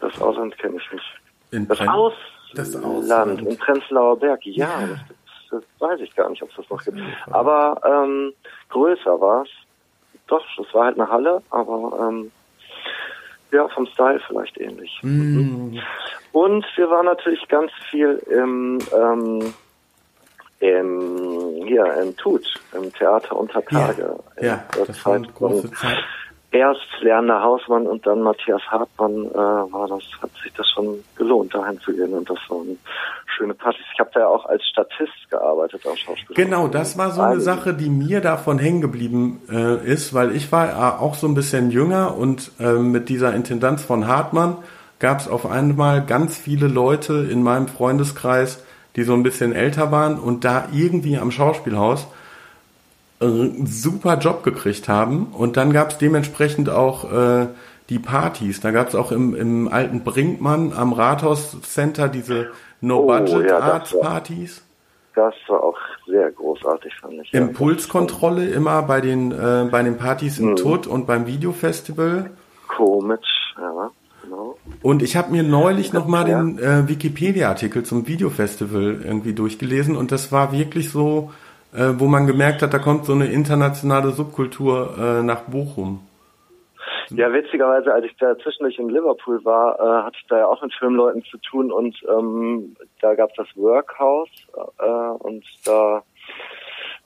Das 0.00 0.20
Ausland 0.20 0.56
kenne 0.58 0.76
ich 0.76 0.92
nicht. 0.92 1.04
In 1.50 1.66
Das 1.66 1.78
Brenn- 1.78 1.88
Ausland 1.88 2.22
Das 2.54 2.76
Ausland. 2.76 3.40
in 3.42 3.56
Prenzlauer 3.56 4.18
Berg, 4.18 4.44
ja, 4.44 4.66
Ja. 4.80 4.86
Das, 4.88 4.98
das 5.50 5.62
weiß 5.88 6.00
ich 6.00 6.14
gar 6.14 6.28
nicht, 6.28 6.42
ob 6.42 6.50
es 6.50 6.56
das 6.56 6.68
noch 6.68 6.84
gibt. 6.84 6.98
Aber 7.30 7.80
ähm, 7.84 8.32
größer 8.68 9.18
war 9.20 9.42
es. 9.44 9.48
Doch, 10.26 10.44
das 10.58 10.66
war 10.74 10.84
halt 10.86 11.00
eine 11.00 11.10
Halle, 11.10 11.42
aber 11.50 12.08
ähm, 12.10 12.30
ja, 13.52 13.66
vom 13.68 13.86
Style 13.86 14.20
vielleicht 14.28 14.58
ähnlich. 14.58 14.98
Mm. 15.02 15.78
Und 16.32 16.66
wir 16.76 16.90
waren 16.90 17.06
natürlich 17.06 17.48
ganz 17.48 17.72
viel 17.90 18.22
im, 18.30 18.78
ähm, 18.94 19.54
im 20.60 21.64
hier 21.66 21.84
im 22.02 22.16
Tut, 22.16 22.44
im 22.72 22.92
Theater 22.92 23.36
unter 23.36 23.64
Tage. 23.64 24.16
Ja, 24.40 24.64
der 24.76 24.86
das 24.86 25.06
war 25.06 25.14
eine 25.14 25.26
große 25.28 25.70
Zeit. 25.72 25.98
Erst 26.50 26.80
Lerner 27.00 27.42
Hausmann 27.42 27.86
und 27.86 28.06
dann 28.06 28.22
Matthias 28.22 28.62
Hartmann 28.68 29.26
äh, 29.26 29.36
war 29.36 29.86
das, 29.86 30.02
hat 30.22 30.30
sich 30.42 30.50
das 30.54 30.66
schon 30.70 31.04
gelohnt, 31.14 31.54
dahin 31.54 31.78
zu 31.80 31.92
gehen 31.92 32.14
und 32.14 32.28
das 32.30 32.38
waren 32.48 32.78
schöne 33.26 33.52
Partys. 33.52 33.84
Ich 33.92 34.00
habe 34.00 34.10
da 34.14 34.20
ja 34.20 34.28
auch 34.28 34.46
als 34.46 34.64
Statist 34.64 35.28
gearbeitet 35.28 35.82
am 35.86 35.94
Schauspiel. 35.94 36.34
Genau, 36.34 36.66
das 36.66 36.96
war 36.96 37.10
so 37.10 37.20
eine 37.20 37.40
Sache, 37.40 37.74
die 37.74 37.90
mir 37.90 38.22
davon 38.22 38.58
hängen 38.58 38.80
geblieben 38.80 39.42
äh, 39.50 39.76
ist, 39.86 40.14
weil 40.14 40.34
ich 40.34 40.50
war 40.50 40.70
äh, 40.70 41.02
auch 41.02 41.16
so 41.16 41.26
ein 41.26 41.34
bisschen 41.34 41.70
jünger 41.70 42.16
und 42.16 42.50
äh, 42.58 42.72
mit 42.72 43.10
dieser 43.10 43.34
Intendanz 43.34 43.84
von 43.84 44.06
Hartmann 44.06 44.56
gab 45.00 45.20
es 45.20 45.28
auf 45.28 45.44
einmal 45.44 46.04
ganz 46.06 46.38
viele 46.38 46.66
Leute 46.66 47.28
in 47.30 47.42
meinem 47.42 47.68
Freundeskreis, 47.68 48.64
die 48.98 49.04
so 49.04 49.14
ein 49.14 49.22
bisschen 49.22 49.52
älter 49.52 49.92
waren 49.92 50.18
und 50.18 50.44
da 50.44 50.66
irgendwie 50.72 51.18
am 51.18 51.30
Schauspielhaus 51.30 52.08
einen 53.20 53.64
super 53.66 54.18
Job 54.18 54.42
gekriegt 54.42 54.88
haben. 54.88 55.28
Und 55.32 55.56
dann 55.56 55.72
gab 55.72 55.90
es 55.92 55.98
dementsprechend 55.98 56.68
auch 56.68 57.10
äh, 57.12 57.46
die 57.90 58.00
Partys. 58.00 58.60
Da 58.60 58.72
gab 58.72 58.88
es 58.88 58.96
auch 58.96 59.12
im, 59.12 59.36
im 59.36 59.68
alten 59.68 60.02
Brinkmann 60.02 60.72
am 60.74 60.92
Rathauscenter 60.92 62.08
diese 62.08 62.48
Oh, 62.80 63.08
ja, 63.12 63.20
das 63.20 63.30
No-Budget-Arts-Partys. 63.30 64.62
Das 65.14 65.34
war 65.46 65.62
auch 65.62 65.78
sehr 66.06 66.30
großartig, 66.32 66.92
fand 67.00 67.14
ich. 67.22 67.32
Impulskontrolle 67.32 68.46
immer 68.48 68.82
bei 68.82 69.00
den 69.00 69.30
äh, 69.30 69.68
bei 69.70 69.82
den 69.82 69.96
Partys 69.96 70.40
Mhm. 70.40 70.50
im 70.50 70.56
TUT 70.56 70.86
und 70.88 71.06
beim 71.06 71.26
Videofestival. 71.26 72.30
Komisch, 72.68 73.54
ja. 73.56 73.90
Und 74.82 75.02
ich 75.02 75.16
habe 75.16 75.32
mir 75.32 75.42
neulich 75.42 75.92
noch 75.92 76.06
mal 76.06 76.28
Ja. 76.28 76.40
den 76.40 76.58
äh, 76.58 76.88
Wikipedia-Artikel 76.88 77.82
zum 77.84 78.06
Videofestival 78.06 79.00
irgendwie 79.04 79.32
durchgelesen 79.34 79.96
und 79.96 80.12
das 80.12 80.30
war 80.30 80.52
wirklich 80.52 80.90
so, 80.90 81.32
äh, 81.74 81.94
wo 81.98 82.06
man 82.06 82.26
gemerkt 82.26 82.62
hat, 82.62 82.72
da 82.72 82.78
kommt 82.78 83.04
so 83.04 83.12
eine 83.12 83.26
internationale 83.26 84.10
Subkultur 84.12 84.94
äh, 84.98 85.22
nach 85.22 85.42
Bochum. 85.42 86.00
Ja, 87.10 87.32
witzigerweise, 87.32 87.92
als 87.92 88.04
ich 88.04 88.14
da 88.18 88.36
zwischendurch 88.38 88.78
in 88.78 88.90
Liverpool 88.90 89.42
war, 89.44 89.80
äh, 89.80 90.04
hatte 90.04 90.16
ich 90.20 90.26
da 90.28 90.38
ja 90.38 90.46
auch 90.46 90.60
mit 90.62 90.74
Filmleuten 90.74 91.24
zu 91.24 91.38
tun 91.38 91.72
und 91.72 91.96
ähm, 92.08 92.76
da 93.00 93.14
gab 93.14 93.30
es 93.30 93.36
das 93.36 93.48
Workhouse 93.56 94.28
äh, 94.78 95.24
und 95.24 95.42
da 95.64 96.02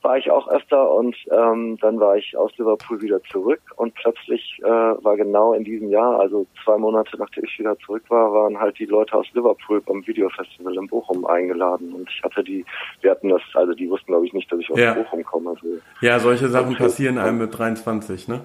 war 0.02 0.18
ich 0.18 0.30
auch 0.30 0.48
öfter 0.48 0.90
und 0.90 1.16
ähm, 1.30 1.78
dann 1.80 2.00
war 2.00 2.16
ich 2.16 2.36
aus 2.36 2.50
Liverpool 2.58 3.00
wieder 3.00 3.22
zurück 3.24 3.60
und 3.76 3.94
plötzlich 3.94 4.60
äh, 4.62 4.68
war 4.68 5.16
genau 5.16 5.52
in 5.52 5.64
diesem 5.64 5.90
Jahr, 5.90 6.18
also 6.18 6.46
zwei 6.64 6.76
Monate 6.76 7.16
nachdem 7.18 7.44
ich 7.44 7.58
wieder 7.58 7.78
zurück 7.78 8.02
war, 8.08 8.32
waren 8.32 8.58
halt 8.58 8.78
die 8.78 8.86
Leute 8.86 9.14
aus 9.16 9.26
Liverpool 9.32 9.80
beim 9.80 10.06
Videofestival 10.06 10.76
in 10.76 10.86
Bochum 10.88 11.24
eingeladen 11.26 11.92
und 11.92 12.10
ich 12.10 12.22
hatte 12.22 12.42
die, 12.42 12.64
wir 13.00 13.12
hatten 13.12 13.28
das, 13.28 13.42
also 13.54 13.72
die 13.74 13.88
wussten 13.88 14.06
glaube 14.06 14.26
ich 14.26 14.32
nicht, 14.32 14.50
dass 14.50 14.60
ich 14.60 14.70
aus 14.70 14.78
Ja. 14.78 14.94
Bochum 14.94 15.24
komme. 15.24 15.50
Also, 15.50 15.66
Ja, 16.00 16.18
solche 16.18 16.48
Sachen 16.48 16.76
passieren 16.76 17.18
einem 17.18 17.38
mit 17.38 17.56
23, 17.56 18.28
ne? 18.28 18.42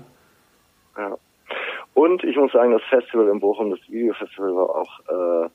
Ja. 0.98 1.18
Und 1.94 2.24
ich 2.24 2.36
muss 2.36 2.52
sagen, 2.52 2.72
das 2.72 2.84
Festival 2.90 3.28
in 3.30 3.40
Bochum, 3.40 3.72
das 3.72 3.80
Videofestival 3.90 4.56
war 4.56 4.70
auch 4.70 5.00
äh, 5.46 5.50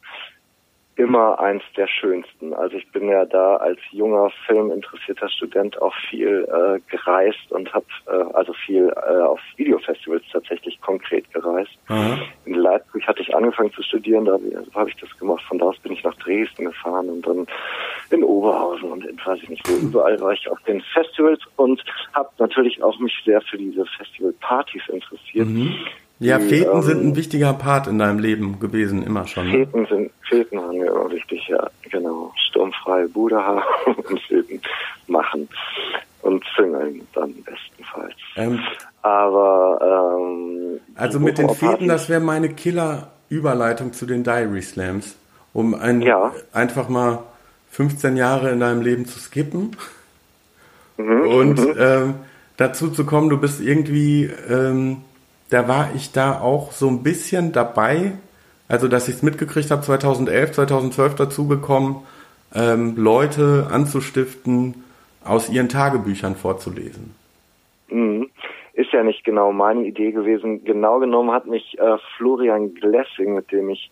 immer 0.97 1.41
eins 1.41 1.63
der 1.77 1.87
schönsten. 1.87 2.53
Also 2.53 2.77
ich 2.77 2.91
bin 2.93 3.09
ja 3.09 3.25
da 3.25 3.57
als 3.57 3.79
junger 3.93 4.31
filminteressierter 4.47 5.29
Student 5.31 5.81
auch 5.81 5.95
viel 6.11 6.47
äh, 6.49 6.81
gereist 6.91 7.51
und 7.51 7.73
habe 7.73 7.87
äh, 8.07 8.35
also 8.35 8.53
viel 8.53 8.89
äh, 8.89 9.23
auf 9.23 9.41
Videofestivals 9.57 10.23
tatsächlich 10.31 10.81
konkret 10.83 11.33
gereist. 11.33 11.71
Aha. 11.89 12.19
In 12.45 12.55
Leipzig 12.55 13.07
hatte 13.07 13.23
ich 13.23 13.35
angefangen 13.35 13.73
zu 13.73 13.83
studieren, 13.83 14.27
da 14.27 14.33
habe 14.33 14.67
hab 14.75 14.89
ich 14.89 14.97
das 14.97 15.17
gemacht. 15.19 15.43
Von 15.49 15.59
da 15.59 15.67
aus 15.67 15.79
bin 15.79 15.93
ich 15.93 16.05
nach 16.05 16.17
Dresden 16.17 16.67
gefahren 16.67 17.09
und 17.09 17.27
dann 17.27 17.47
in 18.11 18.23
Oberhausen 18.23 18.91
und 18.93 19.07
in 19.07 19.19
weiß 19.25 19.39
ich 19.43 19.49
nicht 19.49 19.67
wo. 19.69 19.87
Überall 19.87 20.21
war 20.21 20.33
ich 20.33 20.49
auf 20.51 20.61
den 20.67 20.83
Festivals 20.93 21.41
und 21.57 21.83
habe 22.13 22.29
natürlich 22.39 22.83
auch 22.83 22.99
mich 22.99 23.15
sehr 23.25 23.41
für 23.41 23.57
diese 23.57 23.87
Festivalpartys 23.87 24.83
interessiert. 24.89 25.49
Mhm. 25.49 25.75
Ja, 26.23 26.39
Feten 26.39 26.77
ähm, 26.77 26.83
sind 26.83 27.05
ein 27.05 27.17
wichtiger 27.17 27.53
Part 27.53 27.89
in 27.89 27.99
deinem 27.99 28.19
Leben 28.21 28.61
gewesen, 28.61 29.03
immer 29.03 29.27
schon. 29.27 29.47
Ne? 29.47 29.67
Feten 29.67 29.87
sind, 29.87 30.11
Feten 30.29 30.57
waren 30.57 30.77
ja 30.77 30.87
immer 30.87 31.11
wichtig, 31.11 31.49
ja, 31.49 31.69
genau. 31.91 32.33
Sturmfrei 32.49 33.07
Buddha 33.09 33.63
und 33.87 34.21
Feten 34.23 34.61
machen 35.09 35.49
und 36.23 36.45
züngeln 36.55 37.07
dann 37.15 37.35
bestenfalls. 37.43 38.15
Ähm, 38.37 38.61
Aber 39.03 40.17
ähm, 40.17 40.81
also 40.95 41.19
mit 41.19 41.39
den 41.39 41.51
Feten, 41.51 41.89
das 41.89 42.09
wäre 42.09 42.21
meine 42.21 42.51
Killer-Überleitung 42.51 43.93
zu 43.93 44.07
den 44.07 44.23
Diary 44.23 44.63
Slams, 44.63 45.17
um 45.53 45.75
ein, 45.75 46.03
ja. 46.03 46.33
einfach 46.53 46.89
mal 46.89 47.25
15 47.71 48.17
Jahre 48.17 48.51
in 48.51 48.61
deinem 48.61 48.83
Leben 48.83 49.07
zu 49.07 49.19
skippen 49.19 49.77
mhm, 50.99 51.21
und 51.23 51.59
mhm. 51.59 51.75
ähm, 51.79 52.15
dazu 52.57 52.91
zu 52.91 53.05
kommen, 53.05 53.29
du 53.29 53.39
bist 53.39 53.61
irgendwie, 53.61 54.31
ähm, 54.49 54.99
da 55.53 55.69
war 55.69 55.91
ich 55.95 56.13
da 56.13 56.41
auch 56.41 56.73
so 56.73 56.89
ein 56.89 57.03
bisschen 57.03 57.53
dabei, 57.53 58.13
also 58.69 58.89
dass 58.89 59.09
ich 59.09 59.17
es 59.17 59.23
mitgekriegt 59.23 59.71
habe, 59.71 59.83
2011, 59.83 60.53
2012 60.53 61.15
dazugekommen, 61.15 61.97
ähm, 62.55 62.97
Leute 62.97 63.69
anzustiften, 63.71 64.85
aus 65.25 65.51
ihren 65.51 65.69
Tagebüchern 65.69 66.37
vorzulesen. 66.37 67.15
Mhm. 67.89 68.31
Ist 68.73 68.93
ja 68.93 69.03
nicht 69.03 69.25
genau 69.25 69.53
meine 69.53 69.85
Idee 69.85 70.13
gewesen. 70.13 70.65
Genau 70.65 70.99
genommen 70.99 71.31
hat 71.31 71.47
mich 71.47 71.79
äh, 71.79 71.99
Florian 72.17 72.75
Glessing, 72.75 73.35
mit 73.35 73.53
dem 73.53 73.69
ich 73.69 73.91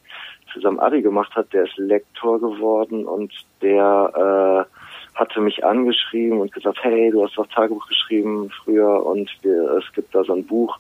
zusammen 0.53 0.81
Abi 0.81 1.03
gemacht 1.03 1.35
hat, 1.35 1.53
der 1.53 1.65
ist 1.65 1.77
Lektor 1.77 2.41
geworden 2.41 3.07
und 3.07 3.33
der 3.63 4.67
äh, 4.67 5.19
hatte 5.19 5.41
mich 5.41 5.65
angeschrieben 5.65 6.41
und 6.41 6.53
gesagt, 6.53 6.79
hey, 6.83 7.11
du 7.11 7.23
hast 7.25 7.37
doch 7.37 7.47
Tagebuch 7.49 7.87
geschrieben 7.87 8.51
früher 8.65 9.05
und 9.05 9.31
wir, 9.43 9.79
es 9.79 9.93
gibt 9.93 10.15
da 10.15 10.25
so 10.25 10.33
ein 10.33 10.47
Buch, 10.47 10.79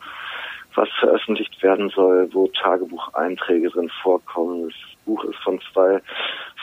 was 0.74 0.88
veröffentlicht 0.98 1.62
werden 1.62 1.90
soll, 1.90 2.28
wo 2.32 2.46
Tagebucheinträge 2.48 3.70
drin 3.70 3.90
vorkommen. 4.02 4.68
Das 4.68 4.74
Buch 5.04 5.24
ist 5.24 5.38
von 5.42 5.60
zwei 5.72 6.00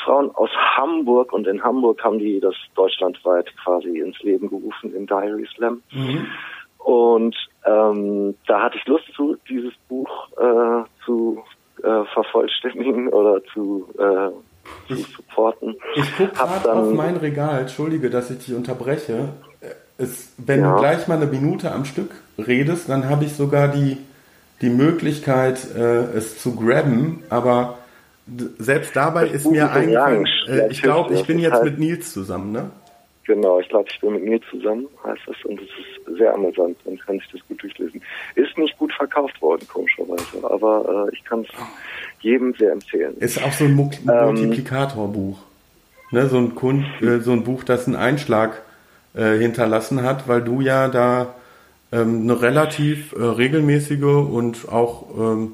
Frauen 0.03 0.31
aus 0.35 0.49
Hamburg 0.75 1.33
und 1.33 1.47
in 1.47 1.63
Hamburg 1.63 2.03
haben 2.03 2.19
die 2.19 2.39
das 2.39 2.55
deutschlandweit 2.75 3.51
quasi 3.63 3.99
ins 3.99 4.19
Leben 4.21 4.49
gerufen, 4.49 4.93
in 4.95 5.05
Diary 5.07 5.47
Slam. 5.55 5.81
Mhm. 5.91 6.27
Und 6.77 7.35
ähm, 7.65 8.35
da 8.47 8.61
hatte 8.61 8.77
ich 8.77 8.85
Lust 8.85 9.05
zu, 9.13 9.35
dieses 9.49 9.73
Buch 9.89 10.09
äh, 10.37 10.83
zu 11.05 11.43
äh, 11.83 12.05
vervollständigen 12.13 13.09
oder 13.13 13.43
zu, 13.53 13.89
äh, 13.97 14.31
zu 14.87 14.95
supporten. 14.95 15.75
Ich 15.95 16.15
gucke 16.15 16.31
gerade 16.31 16.71
auf 16.71 16.93
mein 16.93 17.17
Regal, 17.17 17.59
entschuldige, 17.59 18.09
dass 18.09 18.31
ich 18.31 18.45
dich 18.45 18.55
unterbreche. 18.55 19.33
Es, 19.97 20.29
wenn 20.37 20.61
ja. 20.61 20.73
du 20.73 20.79
gleich 20.79 21.07
mal 21.07 21.15
eine 21.15 21.25
Minute 21.25 21.71
am 21.71 21.85
Stück 21.85 22.11
redest, 22.37 22.89
dann 22.89 23.09
habe 23.09 23.25
ich 23.25 23.33
sogar 23.33 23.67
die, 23.67 23.97
die 24.61 24.69
Möglichkeit, 24.69 25.59
äh, 25.75 26.03
es 26.15 26.39
zu 26.39 26.55
grabben, 26.55 27.23
aber 27.29 27.79
selbst 28.57 28.95
dabei 28.95 29.25
das 29.25 29.35
ist 29.35 29.51
mir 29.51 29.71
eingefallen, 29.71 30.27
äh, 30.47 30.69
ich 30.69 30.81
glaube, 30.81 31.13
ich 31.13 31.25
bin 31.25 31.39
jetzt 31.39 31.53
heißt, 31.53 31.63
mit 31.63 31.79
Nils 31.79 32.13
zusammen, 32.13 32.51
ne? 32.51 32.69
Genau, 33.25 33.59
ich 33.59 33.67
glaube, 33.69 33.89
ich 33.91 33.99
bin 33.99 34.13
mit 34.13 34.23
Nils 34.23 34.43
zusammen, 34.49 34.87
heißt 35.03 35.21
es, 35.27 35.45
und 35.45 35.59
es 35.59 35.67
ist 35.67 36.17
sehr 36.17 36.33
amüsant, 36.33 36.77
man 36.85 36.97
kann 36.97 37.19
sich 37.19 37.29
das 37.31 37.41
gut 37.47 37.61
durchlesen. 37.61 38.01
Ist 38.35 38.57
nicht 38.57 38.77
gut 38.77 38.93
verkauft 38.93 39.41
worden, 39.41 39.67
komischerweise, 39.67 40.43
aber 40.43 41.07
äh, 41.07 41.15
ich 41.15 41.23
kann 41.23 41.41
es 41.41 41.47
jedem 42.21 42.53
sehr 42.53 42.71
empfehlen. 42.71 43.17
Ist 43.19 43.41
auch 43.43 43.51
so 43.51 43.65
ein 43.65 43.71
ähm, 43.71 43.75
Multiplikatorbuch. 43.75 45.39
Ne, 46.11 46.27
so 46.29 46.37
ein 46.37 46.55
Kund, 46.55 46.85
äh, 47.01 47.19
so 47.19 47.33
ein 47.33 47.43
Buch, 47.43 47.65
das 47.65 47.85
einen 47.85 47.97
Einschlag 47.97 48.61
äh, 49.17 49.37
hinterlassen 49.37 50.03
hat, 50.03 50.27
weil 50.27 50.41
du 50.41 50.61
ja 50.61 50.87
da 50.87 51.35
ähm, 51.91 52.21
eine 52.23 52.41
relativ 52.41 53.13
äh, 53.13 53.23
regelmäßige 53.23 54.03
und 54.03 54.69
auch 54.69 55.07
ähm, 55.17 55.53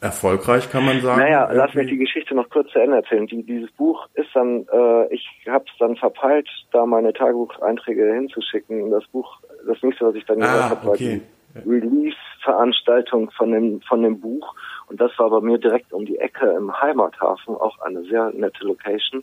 erfolgreich, 0.00 0.70
kann 0.70 0.86
man 0.86 1.00
sagen. 1.00 1.20
Naja, 1.20 1.50
lass 1.52 1.74
mich 1.74 1.88
die 1.88 1.98
Geschichte 1.98 2.34
noch 2.34 2.48
kurz 2.48 2.70
zu 2.72 2.78
Ende 2.78 2.96
erzählen. 2.96 3.26
Die, 3.26 3.42
dieses 3.42 3.70
Buch 3.72 4.08
ist 4.14 4.30
dann, 4.34 4.66
äh, 4.72 5.14
ich 5.14 5.28
habe 5.46 5.64
es 5.70 5.78
dann 5.78 5.96
verpeilt, 5.96 6.48
da 6.72 6.86
meine 6.86 7.12
Tagebucheinträge 7.12 8.14
hinzuschicken. 8.14 8.82
Und 8.82 8.90
das 8.90 9.06
Buch, 9.08 9.38
das 9.66 9.82
nächste, 9.82 10.06
was 10.06 10.14
ich 10.14 10.24
dann 10.24 10.42
ah, 10.42 10.46
gemacht 10.46 10.70
habe, 10.70 10.86
war 10.86 10.96
die 10.96 11.20
Release-Veranstaltung 11.66 13.30
von 13.32 13.52
dem, 13.52 13.80
von 13.82 14.02
dem 14.02 14.20
Buch. 14.20 14.54
Und 14.88 15.00
das 15.00 15.12
war 15.18 15.28
bei 15.30 15.40
mir 15.40 15.58
direkt 15.58 15.92
um 15.92 16.06
die 16.06 16.18
Ecke 16.18 16.46
im 16.46 16.72
Heimathafen, 16.80 17.54
auch 17.54 17.78
eine 17.80 18.02
sehr 18.04 18.30
nette 18.32 18.64
Location. 18.64 19.22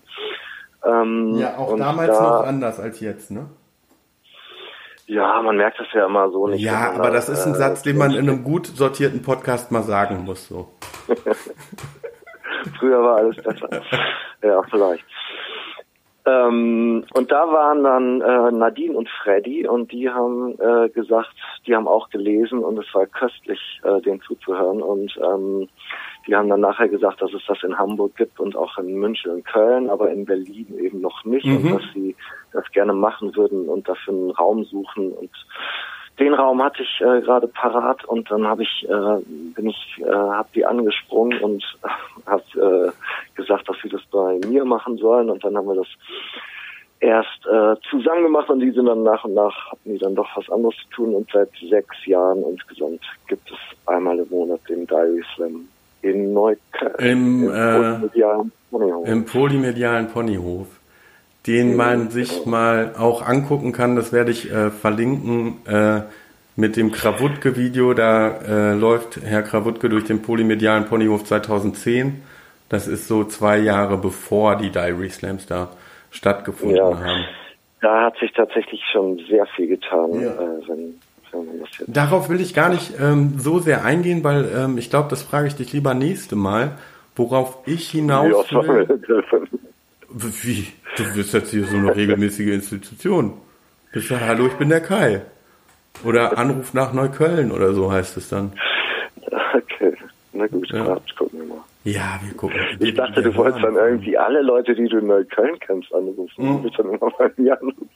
Ähm, 0.86 1.36
ja, 1.38 1.58
auch 1.58 1.76
damals 1.76 2.18
da, 2.18 2.24
noch 2.24 2.46
anders 2.46 2.80
als 2.80 3.00
jetzt, 3.00 3.32
ne? 3.32 3.50
Ja, 5.08 5.42
man 5.42 5.56
merkt 5.56 5.80
das 5.80 5.88
ja 5.94 6.06
immer 6.06 6.30
so 6.32 6.48
nicht. 6.48 6.62
Ja, 6.62 6.92
aber 6.92 7.12
das 7.12 7.30
ist 7.30 7.46
ein 7.46 7.54
äh, 7.54 7.58
Satz, 7.58 7.82
den 7.82 7.98
man 7.98 8.12
in 8.12 8.30
einem 8.30 8.44
gut 8.44 8.68
sortierten 8.68 9.22
Podcast 9.22 9.72
mal 9.72 9.84
sagen 9.84 10.26
muss, 10.26 10.48
so. 10.48 10.70
Früher 12.80 13.02
war 13.02 13.18
alles 13.18 13.38
besser. 13.38 13.70
ja, 14.44 14.62
vielleicht. 14.70 15.06
Ähm, 16.28 17.06
und 17.14 17.32
da 17.32 17.48
waren 17.48 17.84
dann 17.86 18.22
äh, 18.22 18.52
Nadine 18.52 18.98
und 18.98 19.08
Freddy 19.24 19.66
und 19.66 19.94
die 19.94 20.10
haben 20.10 20.60
äh, 20.60 20.90
gesagt, 20.90 21.34
die 21.66 21.74
haben 21.74 21.88
auch 21.88 22.10
gelesen 22.10 22.60
und 22.60 22.78
es 22.78 22.94
war 22.94 23.06
köstlich, 23.06 23.80
äh, 23.84 24.02
denen 24.02 24.22
zuzuhören. 24.22 24.82
Und 24.82 25.18
ähm, 25.24 25.70
die 26.28 26.36
haben 26.36 26.50
dann 26.50 26.60
nachher 26.60 26.90
gesagt, 26.90 27.22
dass 27.22 27.34
es 27.34 27.42
das 27.48 27.64
in 27.64 27.78
Hamburg 27.78 28.16
gibt 28.18 28.40
und 28.40 28.56
auch 28.56 28.78
in 28.78 29.00
München 29.00 29.32
und 29.32 29.46
Köln, 29.46 29.90
aber 29.90 30.12
in 30.12 30.26
Berlin 30.26 30.68
eben 30.78 31.00
noch 31.00 31.24
nicht 31.24 31.46
mhm. 31.46 31.56
und 31.58 31.76
dass 31.76 31.94
sie 31.94 32.16
das 32.52 32.70
gerne 32.72 32.94
machen 32.94 33.36
würden 33.36 33.70
und 33.70 33.88
dafür 33.88 34.14
einen 34.14 34.32
Raum 34.32 34.66
suchen. 34.66 35.14
Und 35.14 35.32
den 36.20 36.34
Raum 36.34 36.62
hatte 36.62 36.84
ich 36.84 37.02
äh, 37.02 37.22
gerade 37.22 37.48
parat 37.48 38.04
und 38.06 38.30
dann 38.30 38.46
habe 38.46 38.64
ich 38.64 38.86
äh, 38.90 39.22
bin 39.56 39.70
ich 39.70 39.96
äh, 40.00 40.12
habe 40.12 40.50
die 40.54 40.66
angesprungen 40.66 41.40
und 41.40 41.64
habe 42.26 42.92
äh, 42.94 43.36
gesagt, 43.36 43.70
dass 43.70 43.78
sie 43.82 43.90
das 43.90 44.02
bei 44.12 44.40
mir 44.48 44.66
machen 44.66 44.98
sollen. 44.98 45.30
Und 45.30 45.44
dann 45.46 45.56
haben 45.56 45.68
wir 45.68 45.76
das 45.76 45.88
erst 47.00 47.46
äh, 47.46 47.76
zusammen 47.90 48.24
gemacht 48.24 48.50
und 48.50 48.60
die 48.60 48.72
sind 48.72 48.88
dann 48.88 49.04
nach 49.04 49.24
und 49.24 49.36
nach 49.36 49.72
hatten 49.72 49.94
die 49.94 50.00
dann 50.00 50.16
doch 50.16 50.28
was 50.36 50.50
anderes 50.50 50.76
zu 50.76 50.90
tun. 50.90 51.16
Und 51.16 51.30
seit 51.32 51.52
sechs 51.70 52.06
Jahren 52.06 52.44
insgesamt 52.44 53.02
gibt 53.28 53.50
es 53.50 53.58
einmal 53.88 54.20
im 54.20 54.30
Monat 54.30 54.60
den 54.68 54.86
Diary 54.88 55.24
Slam 55.36 55.70
in 56.08 56.34
Neukölln. 56.34 56.96
Im, 57.00 57.44
im, 57.44 57.50
äh, 57.50 57.54
polymedialen 57.54 58.52
Ponyhof. 58.70 59.08
Im 59.08 59.26
polymedialen 59.26 60.08
Ponyhof. 60.08 60.68
Den 61.46 61.72
mhm, 61.72 61.76
man 61.78 62.10
sich 62.10 62.30
genau. 62.30 62.50
mal 62.50 62.96
auch 62.98 63.26
angucken 63.26 63.72
kann, 63.72 63.96
das 63.96 64.12
werde 64.12 64.32
ich 64.32 64.52
äh, 64.52 64.70
verlinken 64.70 65.66
äh, 65.66 66.02
mit 66.56 66.76
dem 66.76 66.92
Krawutke-Video. 66.92 67.94
Da 67.94 68.40
äh, 68.42 68.74
läuft 68.74 69.20
Herr 69.24 69.44
Krawutke 69.44 69.88
durch 69.88 70.04
den 70.06 70.22
polymedialen 70.22 70.86
Ponyhof 70.86 71.24
2010. 71.24 72.22
Das 72.70 72.88
ist 72.88 73.08
so 73.08 73.24
zwei 73.24 73.60
Jahre 73.60 73.98
bevor 73.98 74.58
die 74.58 74.72
Diary 74.72 75.10
Slams 75.10 75.46
da 75.46 75.70
stattgefunden 76.12 76.78
ja. 76.78 77.00
haben. 77.00 77.26
Da 77.80 78.06
hat 78.06 78.18
sich 78.18 78.34
tatsächlich 78.34 78.82
schon 78.92 79.20
sehr 79.30 79.46
viel 79.56 79.68
getan, 79.68 80.20
ja. 80.20 80.34
Äh, 81.44 81.86
wenn, 81.86 81.94
Darauf 81.94 82.30
will 82.30 82.42
ich 82.42 82.54
gar 82.54 82.70
nicht 82.70 82.94
ähm, 83.00 83.36
so 83.38 83.60
sehr 83.60 83.84
eingehen, 83.84 84.24
weil 84.24 84.50
ähm, 84.56 84.78
ich 84.78 84.90
glaube, 84.90 85.10
das 85.10 85.24
frage 85.24 85.48
ich 85.48 85.56
dich 85.56 85.74
lieber 85.74 85.94
nächste 85.94 86.36
Mal, 86.36 86.78
worauf 87.16 87.60
ich 87.66 87.90
hinaus 87.90 88.52
will. 88.52 88.88
Wie? 90.10 90.68
Du 90.96 91.04
bist 91.14 91.34
jetzt 91.34 91.52
hier 91.52 91.66
so 91.66 91.78
eine 91.78 91.96
regelmäßige 91.96 92.48
Institution. 92.48 93.34
Du 93.94 94.00
sagst, 94.00 94.26
hallo, 94.26 94.48
ich 94.48 94.54
bin 94.54 94.70
der 94.70 94.82
Kai. 94.82 95.22
Oder 96.04 96.38
Anruf 96.38 96.74
nach 96.74 96.94
Neukölln 96.94 97.52
oder 97.52 97.74
so 97.74 97.92
heißt 97.92 98.18
es 98.18 98.30
dann. 98.30 98.52
Okay, 99.54 99.94
na 100.34 100.48
gut, 100.48 100.70
ja. 100.72 100.84
Grad, 100.84 101.16
gucken 101.18 101.40
wir 101.40 101.48
mal. 101.48 101.64
Ja, 101.84 102.20
wir 102.24 102.36
gucken. 102.36 102.60
Ich 102.80 102.94
dachte, 102.94 103.22
du 103.22 103.34
wolltest 103.36 103.64
dann 103.64 103.76
irgendwie 103.76 104.18
alle 104.18 104.42
Leute, 104.42 104.76
die 104.76 104.88
du 104.88 105.00
in 105.00 105.08
Neukölln 105.08 105.58
kennst, 105.60 105.94
anrufen. 105.94 106.28
Mhm. 106.38 106.64
Du 106.64 106.70
dann 106.70 106.94
immer 106.94 107.12
bei 107.18 107.32
mir 107.38 107.60
anrufen. 107.60 107.90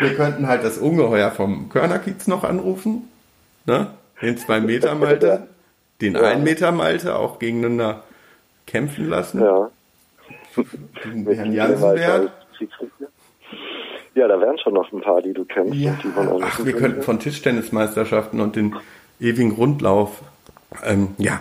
Wir 0.00 0.14
könnten 0.14 0.48
halt 0.48 0.64
das 0.64 0.78
Ungeheuer 0.78 1.30
vom 1.30 1.68
Körnerkiez 1.68 2.26
noch 2.26 2.44
anrufen. 2.44 3.08
Ne? 3.66 3.90
Den 4.22 4.36
2 4.36 4.60
Meter 4.60 4.94
Malte, 4.94 5.48
den 6.00 6.16
1 6.16 6.42
Meter 6.44 6.72
Malte 6.72 7.16
auch 7.16 7.38
gegeneinander 7.38 8.02
kämpfen 8.66 9.08
lassen. 9.08 9.40
Ja. 9.40 9.70
Den 11.04 11.26
Herrn 11.26 11.52
Jansenberg. 11.52 12.30
Ja, 14.14 14.28
da 14.28 14.40
wären 14.40 14.58
schon 14.58 14.74
noch 14.74 14.92
ein 14.92 15.00
paar, 15.00 15.20
die 15.22 15.32
du 15.32 15.44
kennst. 15.44 15.74
Ja. 15.74 15.98
Die 16.02 16.08
Ach, 16.42 16.64
wir 16.64 16.72
könnten 16.74 17.02
von 17.02 17.18
Tischtennismeisterschaften 17.18 18.40
und 18.40 18.54
den 18.54 18.76
ewigen 19.20 19.52
Rundlauf. 19.52 20.22
Ähm, 20.84 21.14
ja, 21.18 21.40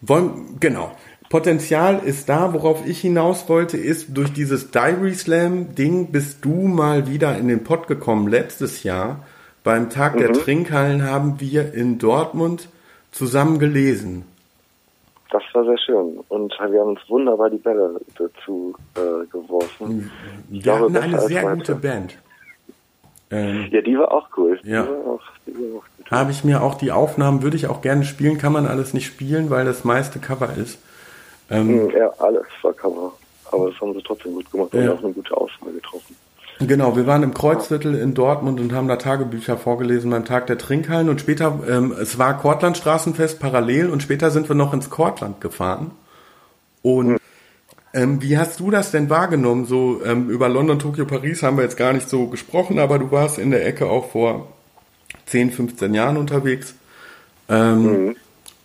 wollen, 0.00 0.58
genau. 0.58 0.96
Potenzial 1.30 2.00
ist 2.04 2.28
da, 2.28 2.52
worauf 2.52 2.84
ich 2.84 3.00
hinaus 3.00 3.48
wollte, 3.48 3.76
ist 3.76 4.16
durch 4.16 4.32
dieses 4.32 4.72
Diary 4.72 5.14
Slam 5.14 5.76
Ding 5.76 6.10
bist 6.10 6.44
du 6.44 6.50
mal 6.50 7.06
wieder 7.06 7.38
in 7.38 7.46
den 7.46 7.62
Pott 7.62 7.86
gekommen 7.86 8.26
letztes 8.26 8.82
Jahr. 8.82 9.24
Beim 9.62 9.90
Tag 9.90 10.16
mhm. 10.16 10.18
der 10.18 10.32
Trinkhallen 10.32 11.04
haben 11.04 11.38
wir 11.38 11.72
in 11.72 11.98
Dortmund 12.00 12.68
zusammen 13.12 13.60
gelesen. 13.60 14.24
das 15.30 15.44
war 15.52 15.64
sehr 15.64 15.78
schön. 15.78 16.18
Und 16.28 16.52
wir 16.52 16.80
haben 16.80 16.90
uns 16.90 17.00
wunderbar 17.08 17.48
die 17.48 17.58
Bälle 17.58 18.00
dazu 18.18 18.74
äh, 18.96 19.24
geworfen. 19.30 20.10
Wir 20.48 20.62
glaube, 20.62 20.86
hatten 20.86 20.96
eine 20.96 21.20
sehr 21.20 21.44
weiter. 21.44 21.54
gute 21.54 21.74
Band. 21.76 22.18
Ähm, 23.30 23.68
ja, 23.70 23.82
die 23.82 23.96
war 23.96 24.10
auch 24.10 24.26
cool. 24.36 24.58
Ja. 24.64 24.84
Habe 26.10 26.32
ich 26.32 26.42
mir 26.42 26.60
auch 26.64 26.74
die 26.74 26.90
Aufnahmen, 26.90 27.42
würde 27.42 27.56
ich 27.56 27.68
auch 27.68 27.82
gerne 27.82 28.02
spielen, 28.02 28.36
kann 28.36 28.52
man 28.52 28.66
alles 28.66 28.94
nicht 28.94 29.06
spielen, 29.06 29.48
weil 29.48 29.64
das 29.64 29.84
meiste 29.84 30.18
Cover 30.18 30.56
ist. 30.56 30.80
Ähm, 31.50 31.68
hm, 31.68 31.90
ja, 31.90 32.10
alles 32.18 32.46
war 32.62 32.72
Cover. 32.72 33.12
Aber 33.50 33.70
das 33.70 33.80
haben 33.80 33.92
sie 33.94 34.02
trotzdem 34.02 34.34
gut 34.34 34.50
gemacht 34.50 34.72
und 34.72 34.84
ja. 34.84 34.92
auch 34.92 35.02
eine 35.02 35.12
gute 35.12 35.36
Auswahl 35.36 35.72
getroffen. 35.72 36.16
Genau, 36.60 36.94
wir 36.94 37.06
waren 37.06 37.22
im 37.22 37.32
Kreuzviertel 37.32 37.94
in 37.94 38.12
Dortmund 38.12 38.60
und 38.60 38.72
haben 38.74 38.86
da 38.86 38.96
Tagebücher 38.96 39.56
vorgelesen 39.56 40.10
beim 40.10 40.26
Tag 40.26 40.46
der 40.46 40.58
Trinkhallen 40.58 41.08
und 41.08 41.18
später, 41.18 41.58
ähm, 41.66 41.94
es 41.98 42.18
war 42.18 42.36
Kortland 42.36 42.76
Straßenfest 42.76 43.40
parallel 43.40 43.88
und 43.88 44.02
später 44.02 44.30
sind 44.30 44.48
wir 44.48 44.54
noch 44.54 44.74
ins 44.74 44.90
Kortland 44.90 45.40
gefahren. 45.40 45.92
Und 46.82 47.18
ähm, 47.94 48.22
wie 48.22 48.36
hast 48.36 48.60
du 48.60 48.70
das 48.70 48.90
denn 48.90 49.08
wahrgenommen? 49.08 49.64
So 49.64 50.04
ähm, 50.04 50.28
über 50.28 50.50
London, 50.50 50.78
Tokio, 50.78 51.06
Paris 51.06 51.42
haben 51.42 51.56
wir 51.56 51.64
jetzt 51.64 51.78
gar 51.78 51.94
nicht 51.94 52.10
so 52.10 52.26
gesprochen, 52.26 52.78
aber 52.78 52.98
du 52.98 53.10
warst 53.10 53.38
in 53.38 53.50
der 53.50 53.66
Ecke 53.66 53.86
auch 53.86 54.10
vor 54.10 54.48
10, 55.26 55.52
15 55.52 55.94
Jahren 55.94 56.18
unterwegs. 56.18 56.74
Ähm, 57.48 57.82
mhm. 57.82 58.16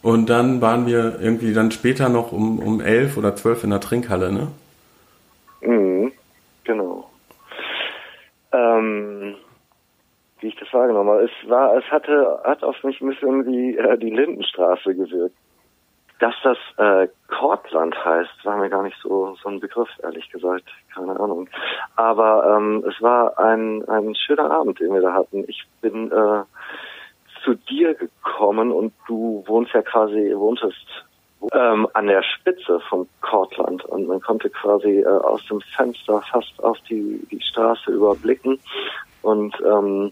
Und 0.05 0.29
dann 0.29 0.61
waren 0.61 0.85
wir 0.85 1.19
irgendwie 1.19 1.53
dann 1.53 1.71
später 1.71 2.09
noch 2.09 2.31
um, 2.31 2.59
um 2.59 2.79
11 2.79 3.17
oder 3.17 3.35
12 3.35 3.63
in 3.63 3.69
der 3.71 3.81
Trinkhalle, 3.81 4.31
ne? 4.31 4.51
Mhm, 5.61 6.11
genau 6.63 7.09
ähm, 8.55 9.35
wie 10.39 10.47
ich 10.47 10.55
das 10.55 10.71
wahrgenommen 10.73 11.09
habe. 11.09 11.23
Es 11.23 11.49
war, 11.49 11.75
es 11.77 11.85
hatte, 11.85 12.39
hat 12.43 12.63
auf 12.63 12.81
mich 12.83 12.99
ein 13.01 13.09
bisschen 13.09 13.45
wie 13.45 13.77
äh, 13.77 13.97
die 13.97 14.09
Lindenstraße 14.09 14.95
gewirkt. 14.95 15.35
Dass 16.19 16.33
das 16.43 16.57
äh, 16.77 17.09
Kortland 17.27 17.93
heißt, 18.05 18.45
war 18.45 18.55
mir 18.57 18.69
gar 18.69 18.83
nicht 18.83 18.97
so 19.01 19.35
so 19.43 19.49
ein 19.49 19.59
Begriff, 19.59 19.89
ehrlich 20.01 20.29
gesagt. 20.29 20.63
Keine 20.93 21.19
Ahnung. 21.19 21.49
Aber 21.97 22.55
ähm, 22.55 22.85
es 22.87 23.01
war 23.01 23.37
ein, 23.37 23.83
ein 23.89 24.15
schöner 24.15 24.49
Abend, 24.49 24.79
den 24.79 24.93
wir 24.93 25.01
da 25.01 25.13
hatten. 25.13 25.43
Ich 25.47 25.65
bin 25.81 26.09
äh, 26.11 26.43
zu 27.45 27.53
dir 27.53 27.93
gekommen 27.93 28.71
und 28.71 28.93
du 29.07 29.43
wohnst 29.47 29.73
ja 29.73 29.81
quasi, 29.81 30.33
wohntest 30.35 31.05
ähm, 31.53 31.87
an 31.93 32.07
der 32.07 32.23
Spitze 32.23 32.79
vom 32.89 33.07
Kortland 33.21 33.85
und 33.85 34.07
man 34.07 34.19
konnte 34.19 34.49
quasi 34.49 35.01
äh, 35.01 35.05
aus 35.05 35.45
dem 35.47 35.61
Fenster 35.61 36.21
fast 36.31 36.63
auf 36.63 36.77
die, 36.89 37.25
die 37.31 37.41
Straße 37.41 37.91
überblicken 37.91 38.59
und 39.21 39.55
ähm, 39.61 40.11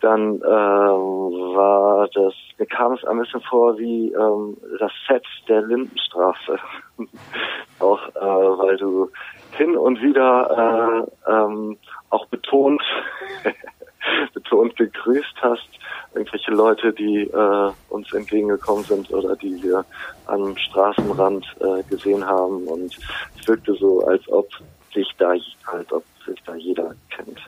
dann 0.00 0.36
äh, 0.36 0.44
war 0.44 2.08
das, 2.14 2.34
mir 2.58 2.66
kam 2.66 2.92
es 2.92 3.04
ein 3.04 3.18
bisschen 3.18 3.40
vor 3.42 3.78
wie 3.78 4.12
ähm, 4.12 4.56
das 4.78 4.92
Set 5.08 5.24
der 5.48 5.62
Lindenstraße. 5.62 6.58
auch 7.80 8.08
äh, 8.14 8.20
weil 8.20 8.76
du 8.76 9.10
hin 9.56 9.76
und 9.76 10.00
wieder 10.02 11.06
äh, 11.26 11.30
ähm, 11.30 11.78
auch 12.10 12.26
betont 12.26 12.82
betont 14.34 14.76
gegrüßt 14.76 15.36
hast 15.40 15.68
irgendwelche 16.16 16.50
Leute, 16.50 16.92
die 16.92 17.22
äh, 17.22 17.72
uns 17.90 18.12
entgegengekommen 18.12 18.84
sind 18.84 19.10
oder 19.12 19.36
die 19.36 19.62
wir 19.62 19.84
am 20.26 20.56
Straßenrand 20.56 21.44
äh, 21.60 21.82
gesehen 21.88 22.26
haben 22.26 22.66
und 22.66 22.98
es 23.38 23.48
wirkte 23.48 23.74
so, 23.74 24.04
als 24.06 24.26
ob 24.28 24.48
sich 24.94 25.08
da 25.18 25.30
als 25.66 25.92
ob 25.92 26.04
sich 26.24 26.42
da 26.44 26.54
jeder 26.54 26.94
kennt. 27.10 27.38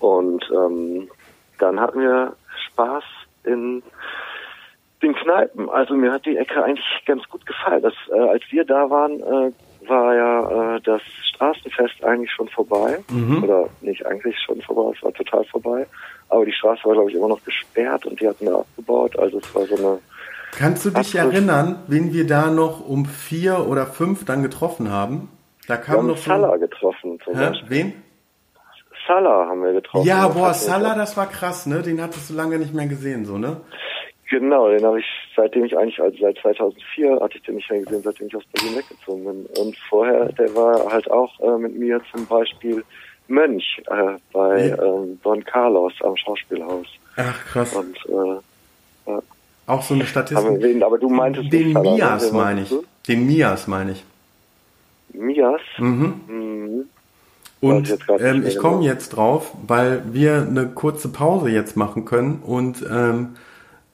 Und 0.00 0.44
ähm, 0.50 1.08
dann 1.58 1.78
hatten 1.78 2.00
wir 2.00 2.34
Spaß 2.66 3.04
in 3.44 3.82
den 5.02 5.14
Kneipen. 5.14 5.68
Also 5.68 5.94
mir 5.94 6.12
hat 6.12 6.24
die 6.24 6.36
Ecke 6.36 6.64
eigentlich 6.64 7.04
ganz 7.06 7.22
gut 7.28 7.44
gefallen. 7.44 7.82
Das, 7.82 7.94
äh, 8.10 8.18
als 8.18 8.42
wir 8.50 8.64
da 8.64 8.88
waren, 8.88 9.20
äh, 9.20 9.52
war 9.88 10.14
ja 10.14 10.76
äh, 10.76 10.80
das 10.80 11.02
Straßenfest 11.74 12.04
eigentlich 12.04 12.30
schon 12.32 12.48
vorbei. 12.48 12.98
Mhm. 13.10 13.44
Oder 13.44 13.68
nicht 13.80 14.04
eigentlich 14.06 14.36
schon 14.44 14.60
vorbei, 14.62 14.92
es 14.96 15.02
war 15.02 15.12
total 15.12 15.44
vorbei. 15.44 15.86
Aber 16.28 16.44
die 16.44 16.52
Straße 16.52 16.84
war, 16.84 16.94
glaube 16.94 17.10
ich, 17.10 17.16
immer 17.16 17.28
noch 17.28 17.42
gesperrt 17.44 18.06
und 18.06 18.20
die 18.20 18.28
hatten 18.28 18.46
da 18.46 18.58
abgebaut. 18.58 19.18
Also 19.18 19.38
es 19.38 19.54
war 19.54 19.66
so 19.66 19.76
eine. 19.76 19.98
Kannst 20.56 20.84
du 20.84 20.90
dich 20.90 21.18
Abschluss. 21.18 21.34
erinnern, 21.34 21.82
wen 21.88 22.12
wir 22.12 22.26
da 22.26 22.50
noch 22.50 22.86
um 22.86 23.06
vier 23.06 23.66
oder 23.68 23.86
fünf 23.86 24.24
dann 24.24 24.42
getroffen 24.42 24.90
haben? 24.90 25.28
Da 25.66 25.76
kam 25.76 25.94
wir 25.94 25.98
haben 25.98 26.06
noch 26.08 26.16
so 26.16 26.30
Salah 26.30 26.56
getroffen 26.56 27.18
zum 27.24 27.34
Hä? 27.34 27.48
Beispiel. 27.48 27.70
Wen? 27.70 27.92
Salah 29.06 29.46
haben 29.48 29.62
wir 29.62 29.72
getroffen. 29.72 30.06
Ja, 30.06 30.28
boah, 30.28 30.54
Salah, 30.54 30.94
das 30.94 31.16
war 31.16 31.26
krass, 31.26 31.66
ne? 31.66 31.82
Den 31.82 32.00
hattest 32.00 32.30
du 32.30 32.34
lange 32.34 32.58
nicht 32.58 32.72
mehr 32.72 32.86
gesehen, 32.86 33.26
so, 33.26 33.36
ne? 33.36 33.60
Genau, 34.30 34.68
den 34.70 34.84
habe 34.84 35.00
ich, 35.00 35.06
seitdem 35.36 35.64
ich 35.64 35.76
eigentlich, 35.76 36.00
also 36.00 36.16
seit 36.18 36.38
2004 36.38 37.20
hatte 37.20 37.36
ich 37.36 37.42
den 37.42 37.56
nicht 37.56 37.70
mehr 37.70 37.80
gesehen, 37.80 38.02
seitdem 38.02 38.26
ich 38.28 38.36
aus 38.36 38.44
Berlin 38.52 38.76
weggezogen 38.78 39.24
bin. 39.24 39.46
Und 39.62 39.76
vorher, 39.88 40.32
der 40.32 40.54
war 40.54 40.90
halt 40.90 41.10
auch 41.10 41.38
äh, 41.40 41.58
mit 41.58 41.76
mir 41.76 42.00
zum 42.12 42.26
Beispiel 42.26 42.82
Mönch 43.28 43.82
äh, 43.86 44.18
bei 44.32 44.68
ja. 44.68 44.82
ähm, 44.82 45.18
Don 45.22 45.44
Carlos 45.44 45.92
am 46.02 46.16
Schauspielhaus. 46.16 46.86
Ach, 47.16 47.44
krass. 47.46 47.74
Und, 47.74 47.96
äh, 48.06 49.10
ja. 49.10 49.22
Auch 49.66 49.82
so 49.82 49.94
eine 49.94 50.06
Statistik. 50.06 50.60
Den, 50.60 50.82
aber 50.82 50.98
du 50.98 51.08
meintest 51.08 51.52
den 51.52 51.68
nicht, 51.68 51.80
Mias 51.80 52.32
meine 52.32 52.62
ich. 52.62 52.68
Du? 52.68 52.84
Den 53.06 53.26
Mias 53.26 53.66
meine 53.66 53.92
ich. 53.92 54.04
Mias? 55.12 55.60
Mhm. 55.78 56.20
mhm. 56.26 56.88
Und 57.60 57.88
ich, 57.88 57.98
ähm, 58.20 58.44
ich 58.46 58.58
komme 58.58 58.84
jetzt 58.84 59.10
drauf, 59.10 59.52
weil 59.66 60.02
wir 60.12 60.46
eine 60.46 60.68
kurze 60.68 61.08
Pause 61.08 61.48
jetzt 61.48 61.78
machen 61.78 62.04
können 62.04 62.42
und 62.44 62.84
ähm, 62.90 63.36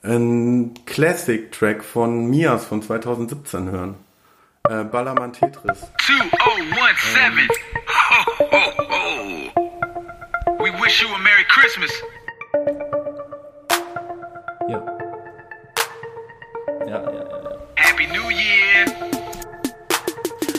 einen 0.03 0.75
Classic-Track 0.87 1.85
von 1.85 2.29
Mias 2.31 2.65
von 2.65 2.83
2017 2.83 3.71
hören. 3.71 3.95
Äh, 4.69 4.85
Ballermann 4.85 5.33
Tetris. 5.33 5.79
2017. 5.99 7.49
Ho, 8.11 8.25
ho, 8.51 8.63
ho. 8.89 9.71
We 10.59 10.71
wish 10.83 11.03
you 11.03 11.09
a 11.09 11.19
Merry 11.19 11.45
Christmas. 11.49 11.91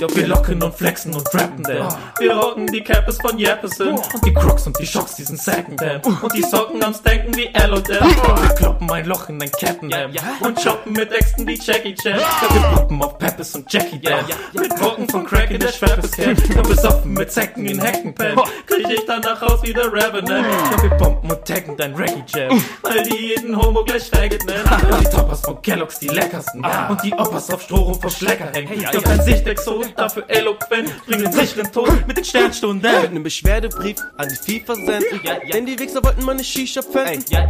Ja, 0.01 0.07
wir 0.15 0.25
locken 0.25 0.63
und 0.63 0.73
flexen 0.73 1.13
und 1.13 1.31
rappen 1.31 1.61
denn. 1.61 1.85
Wir 2.17 2.35
rocken 2.35 2.65
die 2.65 2.81
Capes 2.81 3.19
von 3.21 3.37
Jeppesen. 3.37 3.89
Und 3.89 4.25
die 4.25 4.33
Crocs 4.33 4.65
und 4.65 4.79
die 4.79 4.87
Shocks, 4.87 5.13
die 5.13 5.21
sind 5.21 5.39
Secondhand. 5.39 6.07
Und 6.07 6.33
die 6.33 6.41
Socken 6.41 6.83
am 6.83 6.95
Denken 7.05 7.35
wie 7.37 7.45
L 7.53 7.71
und. 7.71 7.87
Und 7.87 8.41
wir 8.41 8.55
kloppen 8.55 8.89
ein 8.89 9.05
Loch 9.05 9.29
in 9.29 9.37
dein 9.37 9.51
Kettenhemd. 9.51 10.19
Und 10.39 10.59
shoppen 10.59 10.93
mit 10.93 11.11
Äxten 11.11 11.45
wie 11.45 11.53
Jackie 11.53 11.93
Chan. 11.93 12.19
Ja, 12.19 12.25
wir 12.51 12.77
poppen 12.77 12.99
auf 13.03 13.19
Peppes 13.19 13.53
und 13.53 13.71
Jackie 13.71 13.99
Dan. 13.99 14.25
Mit 14.53 14.75
Brocken 14.75 15.07
von 15.07 15.23
Crack 15.23 15.51
in 15.51 15.59
der 15.59 15.71
Schweppes. 15.71 16.17
Und 16.17 16.67
besoffen 16.67 17.13
mit 17.13 17.31
Zecken 17.31 17.67
in 17.67 17.79
Heckenpen. 17.79 18.39
Krieg 18.65 18.89
ich 18.89 19.05
danach 19.05 19.39
aus 19.43 19.61
wie 19.61 19.71
der 19.71 19.93
Revenant. 19.93 20.47
Ja, 20.47 20.81
wir 20.81 20.97
bomben 20.97 21.29
und 21.29 21.45
taggen 21.45 21.77
dein 21.77 21.93
Reggae 21.93 22.23
Jam. 22.25 22.63
Weil 22.81 23.03
die 23.03 23.27
jeden 23.27 23.55
Homo 23.55 23.83
gleich 23.83 24.09
Faggot 24.09 24.43
nennen. 24.47 24.63
Und 24.91 24.99
die 24.99 25.15
Toppers 25.15 25.41
von 25.41 25.61
Kellogg's 25.61 25.99
die 25.99 26.07
leckersten. 26.07 26.65
Und 26.89 27.03
die 27.03 27.13
Oppas 27.13 27.51
auf 27.51 27.61
Stroh 27.61 27.93
vom 27.93 28.09
Schlecker 28.09 28.47
hängen. 28.51 28.83
Doch 28.91 29.03
kein 29.03 29.21
Sichtexot 29.21 29.90
dafür 29.95 30.23
eloquent, 30.27 31.05
bringen 31.05 31.23
den 31.23 31.31
sicheren 31.31 31.71
Tod 31.71 32.07
mit 32.07 32.17
den 32.17 32.25
Sternstunden. 32.25 32.91
Mit 33.01 33.09
einem 33.09 33.23
Beschwerdebrief 33.23 33.97
an 34.17 34.27
die 34.29 34.59
FIFA 34.59 34.75
senden, 34.75 35.21
ja, 35.23 35.33
ja. 35.33 35.39
denn 35.53 35.65
die 35.65 35.77
Wichser 35.77 36.03
wollten 36.03 36.23
meine 36.23 36.43
Shisha 36.43 36.81
pfänden. 36.81 37.23
Ja. 37.29 37.49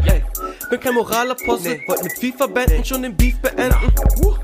Bin 0.69 0.79
kein 0.79 0.93
Moralapostel, 0.93 1.77
nee. 1.77 1.83
wollt 1.87 2.03
mit 2.03 2.13
FIFA 2.17 2.47
benden, 2.47 2.77
nee. 2.77 2.85
schon 2.85 3.03
den 3.03 3.15
Beef 3.15 3.39
beenden. 3.39 3.75
Uh. 4.23 4.35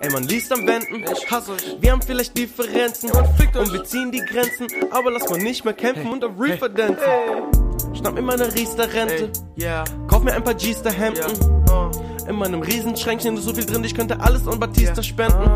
Ey, 0.00 0.10
man 0.10 0.24
liest 0.24 0.52
am 0.52 0.66
Wenden, 0.66 1.04
ich 1.10 1.30
hasse 1.30 1.52
euch. 1.52 1.76
Wir 1.80 1.92
haben 1.92 2.02
vielleicht 2.02 2.36
Differenzen 2.36 3.10
und 3.10 3.72
wir 3.72 3.84
ziehen 3.84 4.12
die 4.12 4.20
Grenzen, 4.20 4.68
aber 4.90 5.10
lass 5.10 5.28
mal 5.28 5.38
nicht 5.38 5.64
mehr 5.64 5.74
kämpfen 5.74 6.04
hey. 6.04 6.12
und 6.12 6.24
auf 6.24 6.32
Reefer 6.38 6.68
hey. 6.68 6.74
dancen. 6.74 7.04
Hey. 7.04 7.96
Schnapp 7.96 8.14
mir 8.14 8.22
meine 8.22 8.52
Riester-Rente, 8.54 9.30
yeah. 9.56 9.84
kauf 10.08 10.22
mir 10.22 10.34
ein 10.34 10.44
paar 10.44 10.54
G-Star-Hemden. 10.54 11.22
Yeah. 11.68 11.90
Uh. 11.90 12.13
In 12.26 12.36
meinem 12.36 12.62
Riesenschränkchen 12.62 13.36
ist 13.36 13.44
so 13.44 13.52
viel 13.52 13.66
drin, 13.66 13.84
ich 13.84 13.94
könnte 13.94 14.18
alles 14.20 14.48
an 14.48 14.58
Batista 14.58 15.02
spenden. 15.02 15.50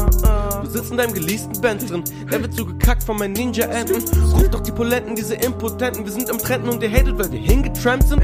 Du 0.62 0.68
sitzt 0.68 0.90
in 0.90 0.98
deinem 0.98 1.14
geleasten 1.14 1.58
Benz 1.60 1.86
drin, 1.86 2.04
der 2.30 2.42
wird 2.42 2.54
zugekackt 2.54 3.02
von 3.02 3.18
meinen 3.18 3.32
Ninja-Enten. 3.32 4.02
Ruf 4.32 4.48
doch 4.50 4.60
die 4.60 4.72
Poletten, 4.72 5.16
diese 5.16 5.34
Impotenten, 5.34 6.04
wir 6.04 6.12
sind 6.12 6.28
im 6.28 6.38
Trenden 6.38 6.68
und 6.68 6.82
ihr 6.82 6.90
hatet, 6.90 7.18
weil 7.18 7.32
wir 7.32 7.40
hingetrampt 7.40 8.08
sind. 8.08 8.22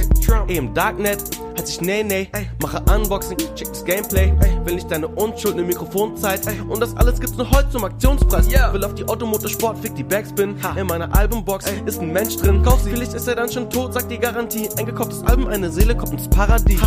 Ey, 0.49 0.57
im 0.57 0.75
Darknet 0.75 1.23
halt 1.57 1.67
sich 1.67 1.81
nee, 1.81 2.03
nee, 2.03 2.29
mache 2.61 2.83
Unboxing, 2.95 3.39
check 3.55 3.69
das 3.69 3.85
Gameplay. 3.85 4.33
Will 4.65 4.75
nicht 4.75 4.91
deine 4.91 5.09
Unschuld, 5.09 5.57
ne 5.57 5.63
Mikrofonzeit. 5.63 6.41
Und 6.69 6.81
das 6.81 6.97
alles 6.97 7.21
gibt's 7.21 7.37
nur 7.37 7.51
heute 7.51 7.71
zum 7.71 7.85
Aktionspreis. 7.85 8.49
Will 8.49 8.85
auf 8.85 8.95
die 8.95 9.05
Automotorsport, 9.05 9.79
fick 9.79 9.95
die 9.95 10.05
Backspin. 10.05 10.57
In 10.77 10.87
meiner 10.87 11.15
Albumbox 11.17 11.65
ist 11.87 12.01
ein 12.01 12.13
Mensch 12.13 12.37
drin. 12.37 12.63
Vielleicht 12.85 13.15
ist 13.15 13.27
er 13.27 13.37
dann 13.37 13.51
schon 13.51 13.71
tot, 13.71 13.95
sagt 13.95 14.11
die 14.11 14.19
Garantie. 14.19 14.69
Ein 14.77 14.87
gekauftes 14.87 15.23
Album, 15.25 15.47
eine 15.49 15.71
Seele 15.71 15.97
kommt 15.97 16.13
ins 16.13 16.29
Paradies. 16.29 16.81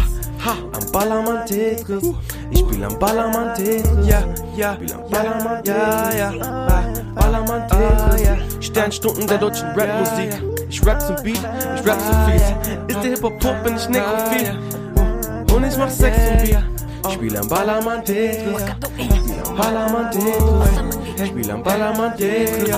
Am 0.51 0.91
Ballermann 0.91 1.45
Tetris. 1.45 2.03
Ich 2.51 2.59
spiel 2.59 2.83
am 2.83 2.97
Ballermann 2.99 3.55
Tetris. 3.55 4.07
Ja, 4.07 4.23
ja, 4.55 4.73
spiel 4.75 4.93
am 4.93 5.09
Ballermann 5.09 5.63
ja, 5.65 6.13
ja. 6.13 6.31
Ballermann 7.15 7.67
Tetris. 7.67 8.21
Ja. 8.21 8.37
Sternstunden 8.61 9.27
der 9.27 9.37
deutschen 9.37 9.67
Rapmusik. 9.69 10.41
Ich 10.69 10.85
rap 10.85 11.01
zum 11.01 11.15
Beat, 11.23 11.39
ich 11.75 11.87
rap 11.87 11.99
zum 11.99 12.31
fies. 12.31 12.43
Ist 12.87 13.03
der 13.03 13.11
Hip-Hop 13.11 13.39
tot, 13.39 13.63
bin 13.63 13.75
ich 13.75 13.89
nekrophil. 13.89 14.57
Und 15.53 15.63
ich 15.63 15.77
mach 15.77 15.89
Sex 15.89 16.17
und 16.17 16.43
Bier. 16.43 16.63
Ich 17.07 17.13
spiel 17.13 17.37
am 17.37 17.47
Ballermann 17.47 18.03
Tetris. 18.03 18.63
Ich 18.97 19.05
spiel 19.05 19.41
am 19.47 19.55
Ballermann 19.55 20.11
Tetris. 20.11 21.27
Spiel 21.27 21.51
am 21.51 21.63
Ballermann 21.63 22.17
Tetris. 22.17 22.75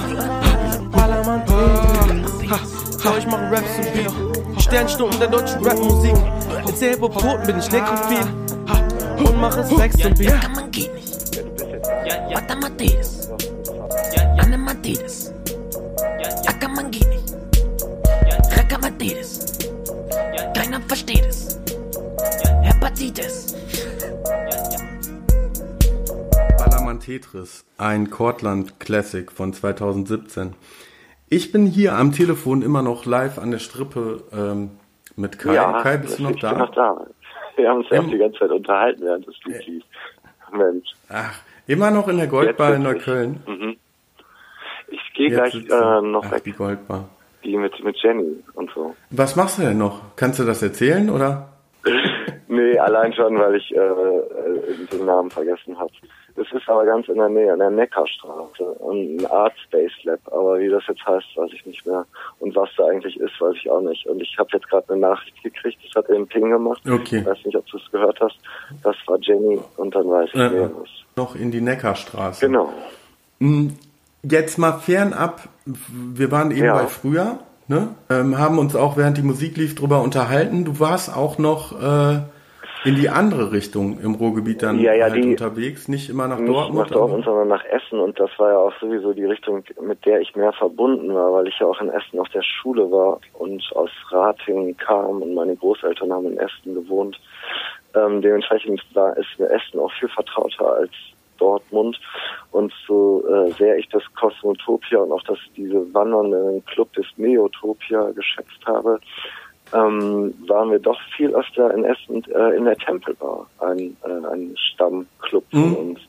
Ballermann 0.91 1.45
Tetris. 1.45 2.51
Ha, 2.51 3.17
ich 3.17 3.27
mache 3.27 3.51
Raps 3.51 3.77
und 3.77 3.93
Bier. 3.93 4.28
Sternstunden 4.69 5.19
der 5.19 5.29
deutschen 5.29 5.65
Rapmusik. 5.65 6.15
Jetzt 6.67 6.77
selber 6.77 7.09
Brot 7.09 7.43
bin 7.43 7.57
ich 7.57 7.71
nekrophil. 7.71 8.19
Und 9.17 9.41
mache 9.41 9.63
Sex 9.63 10.05
und 10.05 10.15
Bier. 10.15 10.35
Rakaman 10.35 10.69
geht 10.69 10.93
nicht. 10.93 11.43
Mata 12.31 12.55
Mateus. 12.55 13.29
Anne 14.37 14.59
Mateus. 14.59 15.33
Ackermann 16.45 16.91
geht 16.91 17.07
nicht. 17.09 17.33
Rakamatetes. 18.55 19.57
Keiner 20.53 20.81
versteht 20.87 21.25
es. 21.25 21.59
Hepatitis. 22.61 23.55
Ballermann 26.59 26.99
Tetris, 26.99 27.65
ein 27.79 28.11
Kortland 28.11 28.79
Classic 28.79 29.31
von 29.31 29.51
2017. 29.51 30.53
Ich 31.29 31.51
bin 31.51 31.65
hier 31.65 31.93
am 31.95 32.11
Telefon 32.11 32.61
immer 32.61 32.81
noch 32.81 33.05
live 33.05 33.37
an 33.37 33.51
der 33.51 33.59
Strippe 33.59 34.23
ähm, 34.33 34.71
mit 35.15 35.37
Kai. 35.37 35.55
Kai, 35.83 35.97
bist 35.97 36.17
du 36.19 36.23
noch 36.23 36.31
ich 36.31 36.39
da? 36.39 36.49
bin 36.51 36.59
noch 36.59 36.73
da. 36.73 37.05
Wir 37.55 37.69
haben 37.69 37.79
uns 37.79 37.87
ja 37.91 37.99
auch 37.99 38.07
die 38.07 38.17
ganze 38.17 38.39
Zeit 38.39 38.51
unterhalten, 38.51 39.01
während 39.03 39.27
das 39.27 39.35
Lied 39.45 39.67
lief. 39.67 39.83
Mensch. 40.51 40.87
Ach, 41.09 41.39
immer 41.67 41.91
noch 41.91 42.07
in 42.07 42.17
der 42.17 42.27
Goldbar 42.27 42.75
in 42.75 42.83
Neukölln. 42.83 43.77
Ich 44.87 45.13
gehe 45.13 45.29
gleich 45.29 45.53
äh, 45.53 46.01
noch 46.01 46.25
Ach, 46.25 46.31
weg, 46.31 46.43
die 46.45 46.51
Goldbar. 46.53 47.09
die 47.43 47.57
mit, 47.57 47.83
mit 47.83 47.95
Jenny 48.01 48.43
und 48.53 48.71
so. 48.73 48.95
Was 49.11 49.35
machst 49.35 49.59
du 49.59 49.63
denn 49.63 49.77
noch? 49.77 50.15
Kannst 50.15 50.39
du 50.39 50.45
das 50.45 50.61
erzählen 50.63 51.09
oder? 51.09 51.49
Nee, 52.51 52.79
allein 52.79 53.13
schon, 53.13 53.37
weil 53.37 53.55
ich 53.57 53.71
äh, 53.75 53.77
äh, 53.77 54.87
den 54.91 55.05
Namen 55.05 55.29
vergessen 55.29 55.77
habe. 55.77 55.91
Das 56.39 56.47
ist 56.53 56.69
aber 56.69 56.85
ganz 56.85 57.05
in 57.09 57.15
der 57.17 57.27
Nähe, 57.27 57.51
an 57.51 57.59
der 57.59 57.69
Neckarstraße. 57.69 58.63
Und 58.63 59.17
ein 59.17 59.25
Art 59.25 59.51
Space 59.65 59.91
Lab. 60.03 60.19
Aber 60.27 60.57
wie 60.57 60.69
das 60.69 60.83
jetzt 60.87 61.05
heißt, 61.05 61.25
weiß 61.35 61.49
ich 61.53 61.65
nicht 61.65 61.85
mehr. 61.85 62.05
Und 62.39 62.55
was 62.55 62.69
da 62.77 62.85
eigentlich 62.85 63.19
ist, 63.19 63.33
weiß 63.41 63.55
ich 63.61 63.69
auch 63.69 63.81
nicht. 63.81 64.05
Und 64.05 64.21
ich 64.21 64.33
habe 64.39 64.47
jetzt 64.53 64.69
gerade 64.69 64.89
eine 64.89 65.01
Nachricht 65.01 65.43
gekriegt, 65.43 65.77
das 65.85 65.95
hat 66.01 66.09
im 66.09 66.25
Ping 66.27 66.49
gemacht. 66.49 66.81
Okay. 66.89 67.19
Ich 67.19 67.25
weiß 67.25 67.39
nicht, 67.43 67.57
ob 67.57 67.65
du 67.67 67.77
es 67.77 67.91
gehört 67.91 68.19
hast. 68.21 68.37
Das 68.83 68.95
war 69.07 69.17
Jenny 69.19 69.59
und 69.75 69.93
dann 69.93 70.09
weiß 70.09 70.29
ich 70.31 70.39
Äh, 70.39 70.51
wer 70.51 70.63
es 70.67 70.71
ist. 70.71 71.05
noch 71.17 71.35
in 71.35 71.51
die 71.51 71.59
Neckarstraße. 71.61 72.45
Genau. 72.45 72.69
Jetzt 74.23 74.57
mal 74.57 74.73
fernab, 74.79 75.41
wir 75.65 76.31
waren 76.31 76.51
eben 76.51 76.65
Ja. 76.65 76.73
bei 76.77 76.87
früher, 76.87 77.39
ne? 77.67 77.89
ähm, 78.09 78.37
haben 78.37 78.59
uns 78.59 78.75
auch 78.77 78.95
während 78.97 79.17
die 79.17 79.23
Musik 79.23 79.57
lief 79.57 79.75
drüber 79.75 80.01
unterhalten. 80.01 80.63
Du 80.65 80.79
warst 80.79 81.13
auch 81.15 81.37
noch 81.37 81.73
äh, 81.81 82.19
in 82.85 82.95
die 82.95 83.09
andere 83.09 83.51
Richtung 83.51 83.99
im 83.99 84.15
Ruhrgebiet 84.15 84.63
dann 84.63 84.79
Ja, 84.79 84.93
ja, 84.93 85.05
halt 85.05 85.15
die- 85.15 85.31
unterwegs, 85.31 85.87
nicht 85.87 86.09
immer 86.09 86.27
nach 86.27 86.39
nicht 86.39 86.49
Dortmund. 86.49 86.89
nach 86.89 86.95
Dortmund, 86.95 87.25
sondern 87.25 87.47
nach 87.49 87.65
Essen. 87.65 87.99
Und 87.99 88.19
das 88.19 88.29
war 88.37 88.51
ja 88.51 88.57
auch 88.57 88.73
sowieso 88.79 89.13
die 89.13 89.25
Richtung, 89.25 89.63
mit 89.81 90.05
der 90.05 90.21
ich 90.21 90.35
mehr 90.35 90.53
verbunden 90.53 91.13
war, 91.13 91.33
weil 91.33 91.47
ich 91.47 91.59
ja 91.59 91.67
auch 91.67 91.81
in 91.81 91.89
Essen 91.89 92.19
auf 92.19 92.29
der 92.29 92.43
Schule 92.43 92.89
war 92.91 93.19
und 93.33 93.61
aus 93.75 93.89
Ratingen 94.09 94.77
kam 94.77 95.21
und 95.21 95.33
meine 95.33 95.55
Großeltern 95.55 96.11
haben 96.13 96.27
in 96.27 96.37
Essen 96.37 96.73
gewohnt. 96.73 97.19
Ähm, 97.95 98.21
dementsprechend 98.21 98.81
war 98.93 99.17
ist 99.17 99.27
mir 99.39 99.49
Essen 99.49 99.79
auch 99.79 99.91
viel 99.93 100.09
vertrauter 100.09 100.73
als 100.75 100.91
Dortmund. 101.37 101.99
Und 102.51 102.71
so 102.87 103.23
äh, 103.27 103.51
sehr 103.53 103.77
ich 103.77 103.87
das 103.89 104.03
Kosmotopia 104.19 104.99
und 104.99 105.11
auch 105.11 105.23
das 105.23 105.37
diese 105.55 105.91
wandernden 105.93 106.63
Club 106.65 106.91
des 106.93 107.05
Neotopia 107.17 108.11
geschätzt 108.11 108.59
habe, 108.65 108.99
ähm, 109.73 110.33
waren 110.47 110.71
wir 110.71 110.79
doch 110.79 110.99
viel 111.15 111.33
öfter 111.35 111.73
in 111.73 111.83
Essen 111.85 112.23
äh, 112.33 112.55
in 112.55 112.65
der 112.65 112.77
Tempelbar, 112.77 113.47
ein, 113.59 113.95
äh, 114.03 114.27
ein 114.33 114.55
Stammclub 114.73 115.43
von 115.51 115.69
Mhm. 115.69 115.75
uns. 115.75 115.99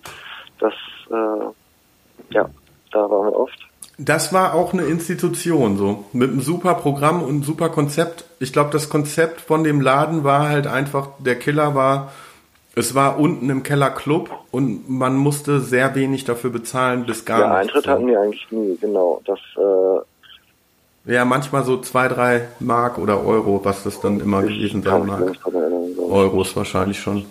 Das, 0.59 0.75
äh, 1.11 2.35
ja, 2.35 2.49
da 2.93 2.99
waren 3.11 3.27
wir 3.27 3.39
oft. 3.39 3.59
Das 3.99 4.33
war 4.33 4.55
auch 4.55 4.73
eine 4.73 4.85
Institution, 4.85 5.77
so. 5.77 6.05
Mit 6.15 6.31
einem 6.31 6.41
super 6.41 6.75
Programm 6.75 7.23
und 7.23 7.29
einem 7.29 7.43
super 7.43 7.69
Konzept. 7.69 8.25
Ich 8.39 8.53
glaube, 8.53 8.71
das 8.71 8.89
Konzept 8.89 9.43
von 9.43 9.63
dem 9.63 9.83
Laden 9.83 10.25
war 10.25 10.49
halt 10.49 10.67
einfach, 10.67 11.09
der 11.19 11.37
Killer 11.39 11.75
war, 11.75 12.11
es 12.75 12.95
war 12.95 13.19
unten 13.19 13.51
im 13.51 13.63
Keller 13.63 13.91
Club 13.91 14.31
und 14.53 14.89
man 14.89 15.17
musste 15.17 15.61
sehr 15.61 15.95
wenig 15.95 16.25
dafür 16.25 16.49
bezahlen, 16.51 17.05
bis 17.05 17.27
gar 17.27 17.41
ja, 17.41 17.49
nichts. 17.49 17.61
Eintritt 17.75 17.85
so. 17.85 17.91
hatten 17.91 18.07
wir 18.07 18.21
eigentlich 18.21 18.51
nie, 18.51 18.79
genau. 18.81 19.21
Das 19.27 19.39
äh, 19.57 20.01
Ja, 21.11 21.25
manchmal 21.25 21.65
so 21.65 21.79
zwei, 21.79 22.07
drei 22.07 22.47
Mark 22.61 22.97
oder 22.97 23.27
Euro, 23.27 23.65
was 23.65 23.83
das 23.83 24.01
dann 24.01 24.21
immer 24.21 24.43
gewesen 24.43 24.79
ich 24.79 24.85
kann 24.85 25.09
sein 25.09 25.35
mich 25.35 25.45
mag. 25.45 25.99
Euros 25.99 26.55
wahrscheinlich 26.55 27.01
schon. 27.01 27.27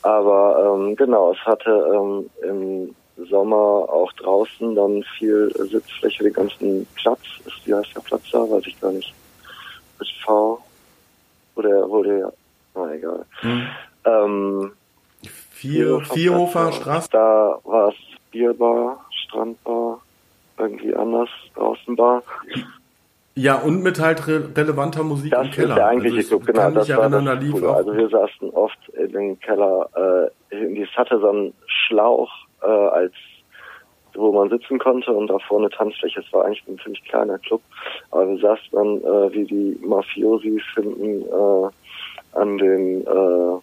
Aber 0.00 0.74
ähm, 0.78 0.96
genau, 0.96 1.32
es 1.32 1.38
hatte 1.44 1.70
ähm, 1.94 2.30
im 2.42 3.26
Sommer 3.28 3.56
auch 3.56 4.10
draußen 4.14 4.74
dann 4.74 5.04
viel 5.18 5.52
Sitzfläche, 5.70 6.24
den 6.24 6.32
ganzen 6.32 6.86
Platz. 6.94 7.20
Ist, 7.44 7.66
wie 7.66 7.74
heißt 7.74 7.94
der 7.94 8.00
Platz 8.00 8.22
da? 8.32 8.38
Weiß 8.38 8.64
ich 8.66 8.80
gar 8.80 8.92
nicht. 8.92 9.12
Mit 9.98 10.08
V. 10.24 10.58
Oder 11.56 11.90
wurde 11.90 12.18
ja, 12.18 12.32
na 12.74 12.94
egal. 12.94 13.26
Ähm, 14.06 14.72
Vier, 15.50 16.00
Vierhofer. 16.00 16.72
Straße. 16.72 17.08
Da 17.12 17.58
war 17.64 17.90
es 17.90 17.94
Bierbar, 18.30 19.04
Strandbar, 19.10 20.00
irgendwie 20.56 20.94
anders, 20.96 21.28
Außenbar. 21.56 22.22
Ja, 23.42 23.56
und 23.56 23.82
mit 23.82 23.98
halt 23.98 24.28
re 24.28 24.48
relevanter 24.56 25.02
Musik 25.02 25.32
Das 25.32 25.46
im 25.46 25.50
Keller. 25.50 25.68
ist 25.70 25.76
der 25.76 25.86
eigentliche 25.88 26.16
also 26.18 26.38
Club, 26.38 26.46
genau. 26.46 26.70
Das 26.70 26.88
war 26.96 27.10
das 27.10 27.50
Coole. 27.50 27.74
Also 27.74 27.96
wir 27.96 28.08
saßen 28.08 28.50
oft 28.50 28.88
in 28.90 29.12
den 29.12 29.40
Keller, 29.40 30.30
äh, 30.50 30.80
es 30.80 30.88
hatte 30.96 31.18
so 31.18 31.28
einen 31.28 31.52
Schlauch 31.66 32.30
äh, 32.62 32.66
als 32.66 33.12
wo 34.14 34.30
man 34.30 34.50
sitzen 34.50 34.78
konnte 34.78 35.10
und 35.10 35.28
da 35.28 35.38
vorne 35.38 35.70
Tanzfläche. 35.70 36.20
Es 36.20 36.32
war 36.32 36.44
eigentlich 36.44 36.62
ein 36.68 36.78
ziemlich 36.84 37.02
kleiner 37.04 37.38
Club, 37.38 37.62
aber 38.10 38.28
wir 38.28 38.38
saßen 38.38 38.68
dann 38.70 38.98
äh, 38.98 39.32
wie 39.32 39.44
die 39.44 39.78
Mafiosis 39.84 40.62
hinten 40.74 41.22
äh, 41.22 42.38
an 42.38 42.58
den 42.58 43.06
äh, 43.06 43.58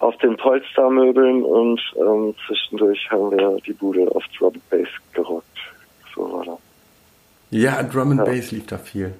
auf 0.00 0.16
den 0.18 0.36
Polstermöbeln 0.36 1.42
und 1.42 1.80
ähm, 1.96 2.34
zwischendurch 2.46 3.10
haben 3.10 3.32
wir 3.32 3.58
die 3.66 3.72
Bude 3.72 4.06
auf 4.14 4.22
Drum 4.38 4.52
Bass 4.70 4.88
gerockt. 5.14 5.46
So 6.14 6.32
war 6.32 6.44
das. 6.44 6.67
Ja, 7.50 7.82
Drum 7.82 8.12
and 8.12 8.24
Bass 8.24 8.50
lief 8.50 8.66
da 8.66 8.78
viel. 8.78 9.14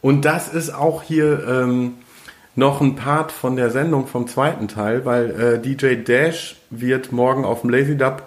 Und 0.00 0.24
das 0.24 0.52
ist 0.52 0.74
auch 0.74 1.02
hier 1.02 1.46
ähm, 1.48 1.94
noch 2.54 2.80
ein 2.80 2.96
Part 2.96 3.32
von 3.32 3.56
der 3.56 3.70
Sendung 3.70 4.06
vom 4.06 4.26
zweiten 4.26 4.68
Teil, 4.68 5.04
weil 5.04 5.30
äh, 5.30 5.58
DJ 5.58 6.02
Dash 6.02 6.56
wird 6.70 7.12
morgen 7.12 7.44
auf 7.44 7.62
dem 7.62 7.70
Lazy 7.70 7.96
Dub 7.96 8.22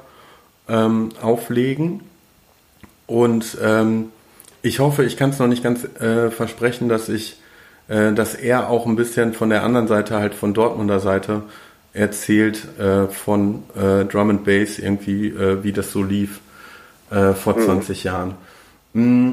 ähm, 0.67 1.09
auflegen. 1.21 2.01
Und 3.07 3.57
ähm, 3.61 4.11
ich 4.61 4.79
hoffe, 4.79 5.03
ich 5.03 5.15
kann 5.15 5.29
es 5.29 5.39
noch 5.39 5.47
nicht 5.47 5.63
ganz 5.63 5.83
äh, 5.99 6.31
versprechen, 6.31 6.89
dass 6.89 7.07
ich, 7.07 7.39
äh, 7.87 8.13
dass 8.13 8.33
er 8.33 8.69
auch 8.69 8.87
ein 8.87 8.95
bisschen 8.95 9.33
von 9.33 9.49
der 9.49 9.63
anderen 9.63 9.87
Seite, 9.87 10.15
halt 10.15 10.33
von 10.33 10.55
Dortmunder 10.55 10.99
Seite, 10.99 11.43
erzählt 11.93 12.67
äh, 12.79 13.07
von 13.07 13.63
äh, 13.75 14.05
Drum 14.05 14.31
and 14.31 14.43
Bass 14.43 14.79
irgendwie, 14.79 15.27
äh, 15.27 15.63
wie 15.63 15.71
das 15.71 15.91
so 15.91 16.01
lief 16.01 16.39
äh, 17.11 17.33
vor 17.33 17.59
20 17.59 18.03
Jahren. 18.03 18.35
Mm. 18.95 19.31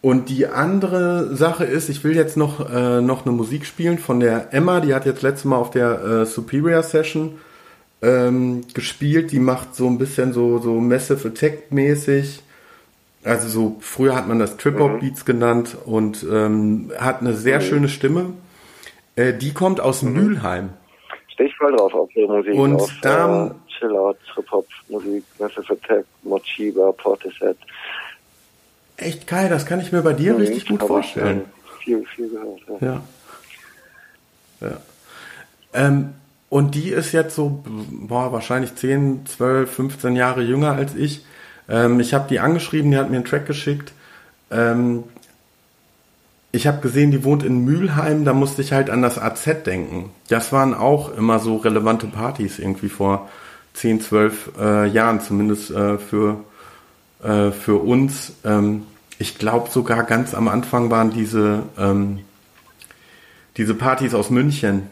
Und 0.00 0.28
die 0.28 0.46
andere 0.46 1.34
Sache 1.34 1.64
ist, 1.64 1.88
ich 1.88 2.04
will 2.04 2.14
jetzt 2.14 2.36
noch, 2.36 2.68
äh, 2.70 3.00
noch 3.00 3.24
eine 3.24 3.34
Musik 3.34 3.64
spielen 3.64 3.98
von 3.98 4.20
der 4.20 4.52
Emma, 4.52 4.80
die 4.80 4.94
hat 4.94 5.06
jetzt 5.06 5.22
letztes 5.22 5.46
Mal 5.46 5.56
auf 5.56 5.70
der 5.70 6.04
äh, 6.04 6.26
Superior 6.26 6.82
Session 6.82 7.38
ähm, 8.02 8.62
gespielt. 8.74 9.32
Die 9.32 9.38
macht 9.38 9.74
so 9.74 9.86
ein 9.86 9.96
bisschen 9.96 10.34
so, 10.34 10.58
so 10.58 10.74
Massive 10.74 11.28
Attack 11.28 11.72
mäßig. 11.72 12.42
Also 13.24 13.48
so, 13.48 13.76
früher 13.80 14.14
hat 14.14 14.28
man 14.28 14.38
das 14.38 14.58
Trip-Hop-Beats 14.58 15.24
genannt 15.24 15.78
und 15.86 16.22
ähm, 16.30 16.92
hat 16.98 17.22
eine 17.22 17.32
sehr 17.32 17.62
schöne 17.62 17.88
Stimme. 17.88 18.34
Äh, 19.16 19.32
die 19.32 19.54
kommt 19.54 19.80
aus 19.80 20.02
Mülheim. 20.02 20.68
Stehe 21.28 21.48
ich 21.48 21.56
voll 21.56 21.74
drauf 21.74 21.94
auf 21.94 22.14
ihre 22.14 22.36
Musik. 22.36 22.54
Und 22.54 22.76
auf, 22.76 22.92
dann- 23.00 23.50
äh, 23.52 23.54
Chill-Out, 23.78 24.18
Trip-Hop-Musik, 24.34 25.24
Massive 25.38 25.72
Attack, 25.72 26.04
Mochiba, 26.22 26.92
Portishead. 26.92 27.56
Echt 28.96 29.26
geil, 29.26 29.48
das 29.48 29.66
kann 29.66 29.80
ich 29.80 29.92
mir 29.92 30.02
bei 30.02 30.12
dir 30.12 30.38
richtig 30.38 30.66
gut 30.66 30.82
vorstellen. 30.82 31.42
Viel, 31.82 32.04
viel 32.14 32.28
gehört. 32.28 32.60
Ja. 32.80 33.02
Ja. 34.60 34.68
ja. 34.68 34.76
Ähm, 35.72 36.14
und 36.48 36.76
die 36.76 36.90
ist 36.90 37.12
jetzt 37.12 37.34
so, 37.34 37.64
boah, 37.90 38.32
wahrscheinlich 38.32 38.76
10, 38.76 39.26
12, 39.26 39.70
15 39.70 40.14
Jahre 40.14 40.42
jünger 40.42 40.72
als 40.72 40.94
ich. 40.94 41.24
Ähm, 41.68 41.98
ich 41.98 42.14
habe 42.14 42.28
die 42.28 42.38
angeschrieben, 42.38 42.92
die 42.92 42.96
hat 42.96 43.10
mir 43.10 43.16
einen 43.16 43.24
Track 43.24 43.46
geschickt. 43.46 43.92
Ähm, 44.52 45.02
ich 46.52 46.68
habe 46.68 46.80
gesehen, 46.80 47.10
die 47.10 47.24
wohnt 47.24 47.42
in 47.42 47.64
Mülheim, 47.64 48.24
da 48.24 48.32
musste 48.32 48.62
ich 48.62 48.72
halt 48.72 48.88
an 48.88 49.02
das 49.02 49.18
AZ 49.18 49.64
denken. 49.66 50.10
Das 50.28 50.52
waren 50.52 50.74
auch 50.74 51.12
immer 51.16 51.40
so 51.40 51.56
relevante 51.56 52.06
Partys 52.06 52.60
irgendwie 52.60 52.88
vor 52.88 53.28
10, 53.72 54.00
12 54.00 54.52
äh, 54.60 54.86
Jahren, 54.86 55.20
zumindest 55.20 55.72
äh, 55.72 55.98
für, 55.98 56.44
äh, 57.24 57.50
für 57.50 57.76
uns. 57.82 58.40
Ähm, 58.44 58.86
ich 59.18 59.38
glaube 59.38 59.70
sogar 59.70 60.04
ganz 60.04 60.34
am 60.34 60.48
Anfang 60.48 60.90
waren 60.90 61.10
diese, 61.10 61.62
ähm, 61.78 62.20
diese 63.56 63.74
Partys 63.74 64.14
aus 64.14 64.30
München. 64.30 64.90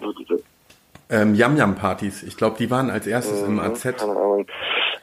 Ähm, 1.11 1.35
Yam-Yam-Partys. 1.35 2.23
Ich 2.23 2.37
glaube, 2.39 2.57
die 2.59 2.71
waren 2.71 2.89
als 2.89 3.07
erstes 3.07 3.43
im 3.43 3.61
AZ. 3.61 3.83
Keine 3.83 4.13
Ahnung. 4.13 4.47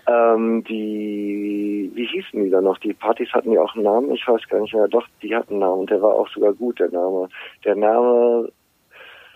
Ähm, 0.08 0.64
die, 0.64 1.92
wie 1.94 2.06
hießen 2.08 2.44
die 2.44 2.50
da 2.50 2.62
noch? 2.62 2.80
Die 2.80 2.94
Partys 2.94 3.30
hatten 3.32 3.52
ja 3.52 3.62
auch 3.62 3.76
einen 3.76 3.84
Namen, 3.84 4.12
ich 4.12 4.28
weiß 4.28 4.42
gar 4.50 4.60
nicht 4.60 4.74
mehr. 4.74 4.88
Doch, 4.88 5.06
die 5.22 5.36
hatten 5.36 5.52
einen 5.54 5.60
Namen 5.60 5.82
und 5.82 5.90
der 5.92 6.02
war 6.02 6.16
auch 6.16 6.28
sogar 6.30 6.54
gut, 6.54 6.80
der 6.80 6.90
Name. 6.90 7.30
Der 7.64 7.76
Name, 7.76 8.52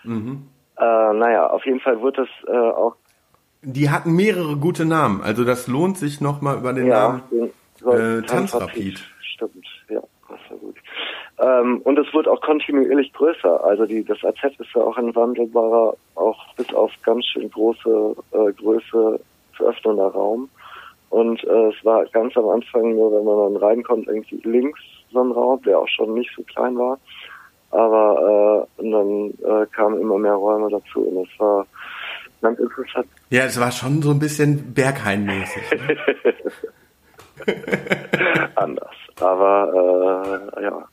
Mhm. 0.03 0.47
äh, 0.77 0.82
naja, 1.13 1.47
auf 1.51 1.63
jeden 1.65 1.79
Fall 1.79 2.01
wird 2.01 2.17
das 2.17 2.27
äh, 2.47 2.51
auch, 2.51 2.95
Die 3.62 3.89
hatten 3.91 4.13
mehrere 4.15 4.58
gute 4.58 4.84
Namen. 4.86 5.21
Also 5.21 5.43
das 5.45 5.67
lohnt 5.67 5.97
sich 5.99 6.19
nochmal 6.21 6.58
über 6.58 6.73
den 6.73 6.88
ja, 6.88 7.08
Namen. 7.10 7.21
den, 7.32 7.51
Äh, 7.86 8.22
Tanzrapid. 8.24 9.00
Stimmt, 9.22 9.65
ja, 9.89 10.02
das 10.30 10.39
war 10.50 10.58
gut. 10.58 10.78
Ähm, 11.39 11.82
und 11.84 11.98
es 11.98 12.13
wird 12.13 12.28
auch 12.28 12.41
kontinuierlich 12.41 13.12
größer. 13.13 13.63
Also 13.63 13.86
die, 13.86 14.04
das 14.04 14.24
AZ 14.24 14.38
ist 14.43 14.69
ja 14.76 14.82
auch 14.82 14.98
ein 14.98 15.15
wandelbarer, 15.15 15.96
auch 16.15 16.54
bis 16.56 16.72
auf 16.74 16.91
ganz 17.04 17.26
schön 17.26 17.50
große 17.50 18.15
äh, 18.32 18.52
Größe 18.54 19.19
zu 19.58 19.65
öffnender 19.65 20.08
Raum. 20.08 20.50
Und 21.10 21.43
äh, 21.43 21.69
es 21.69 21.86
war 21.86 22.06
ganz 22.08 22.36
am 22.38 22.50
Anfang 22.50 22.96
nur, 22.96 23.12
wenn 23.12 23.26
man 23.26 23.54
dann 23.54 23.63
reinkommt, 23.63 24.08
irgendwie 24.08 24.41
links 24.43 24.80
so 25.12 25.22
ein 25.22 25.32
Raum, 25.32 25.62
der 25.63 25.80
auch 25.80 25.88
schon 25.88 26.13
nicht 26.13 26.32
so 26.36 26.43
klein 26.43 26.78
war. 26.78 27.00
Aber 27.72 28.67
äh, 28.78 28.82
und 28.82 28.91
dann 28.91 29.63
äh, 29.63 29.65
kamen 29.67 30.00
immer 30.00 30.17
mehr 30.17 30.34
Räume 30.34 30.69
dazu 30.69 31.02
und 31.02 31.28
es 31.28 31.39
war 31.39 31.65
ganz 32.41 32.60
interessant. 32.60 33.08
Ja, 33.30 33.46
es 33.46 33.60
war 33.60 33.72
schon 33.72 34.02
so 34.02 34.12
ein 34.12 34.19
bisschen 34.19 34.74
Berghain-mäßig. 34.74 35.72
Ne? 35.72 35.98
anders. 38.56 38.96
Aber 39.19 40.52
äh, 40.58 40.63
ja, 40.63 40.88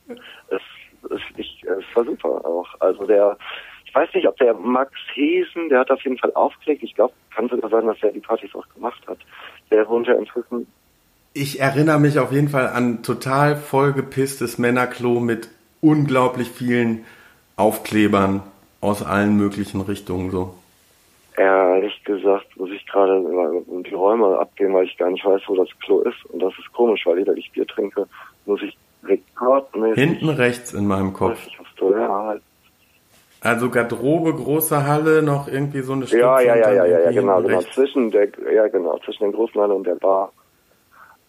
es, 0.49 0.61
es, 1.09 1.21
ich, 1.37 1.63
es 1.63 1.95
war 1.95 2.05
super 2.05 2.45
auch. 2.45 2.67
Also 2.79 3.05
der, 3.05 3.37
ich 3.85 3.95
weiß 3.95 4.09
nicht, 4.13 4.27
ob 4.27 4.37
der 4.37 4.53
Max 4.53 4.91
Hesen, 5.13 5.69
der 5.69 5.79
hat 5.79 5.91
auf 5.91 6.01
jeden 6.03 6.17
Fall 6.17 6.33
aufgelegt. 6.33 6.83
Ich 6.83 6.95
glaube, 6.95 7.13
kann 7.35 7.49
sogar 7.49 7.69
sein, 7.69 7.87
dass 7.87 7.97
er 8.01 8.11
die 8.11 8.19
Partys 8.19 8.53
auch 8.55 8.67
gemacht 8.73 9.01
hat. 9.07 9.17
Der 9.69 9.87
wohnt 9.87 10.07
ja 10.07 10.13
inzwischen. 10.13 10.67
Ich 11.33 11.59
erinnere 11.59 11.99
mich 11.99 12.19
auf 12.19 12.31
jeden 12.31 12.49
Fall 12.49 12.67
an 12.67 13.03
total 13.03 13.55
vollgepisstes 13.55 14.57
Männerklo 14.57 15.19
mit 15.19 15.49
unglaublich 15.79 16.49
vielen 16.49 17.05
Aufklebern 17.55 18.43
aus 18.81 19.03
allen 19.03 19.37
möglichen 19.37 19.81
Richtungen 19.81 20.31
so. 20.31 20.55
Ehrlich 21.37 22.03
gesagt 22.03 22.45
muss 22.57 22.69
ich 22.71 22.85
gerade 22.87 23.17
immer 23.17 23.51
um 23.67 23.83
die 23.83 23.93
Räume 23.93 24.37
abgehen, 24.37 24.73
weil 24.73 24.85
ich 24.85 24.97
gar 24.97 25.09
nicht 25.09 25.25
weiß, 25.25 25.41
wo 25.47 25.55
das 25.55 25.69
Klo 25.83 26.01
ist. 26.01 26.25
Und 26.25 26.41
das 26.41 26.53
ist 26.59 26.71
komisch, 26.73 27.05
weil 27.05 27.19
jeder, 27.19 27.33
ich 27.33 27.51
Bier 27.51 27.65
trinke, 27.65 28.05
muss 28.45 28.61
ich 28.61 28.77
rekordmäßig. 29.03 30.03
Hinten 30.03 30.29
rechts 30.29 30.73
in 30.73 30.87
meinem 30.87 31.13
Kopf. 31.13 31.39
Ich. 31.47 31.57
Ja, 31.79 32.23
halt. 32.25 32.41
Also 33.41 33.71
Garderobe, 33.71 34.35
große 34.35 34.85
Halle, 34.85 35.23
noch 35.23 35.47
irgendwie 35.47 35.81
so 35.81 35.93
eine 35.93 36.05
Stütze 36.05 36.21
ja, 36.21 36.39
ja, 36.41 36.55
ja, 36.55 36.73
ja, 36.73 36.85
ja, 36.85 36.99
ja, 36.99 37.11
genau, 37.11 37.41
genau. 37.41 37.61
Zwischen 37.61 38.11
der, 38.11 38.27
ja, 38.53 38.67
genau, 38.67 38.99
zwischen 38.99 39.23
den 39.23 39.31
großen 39.31 39.59
Halle 39.59 39.73
und 39.73 39.85
der 39.87 39.95
Bar. 39.95 40.31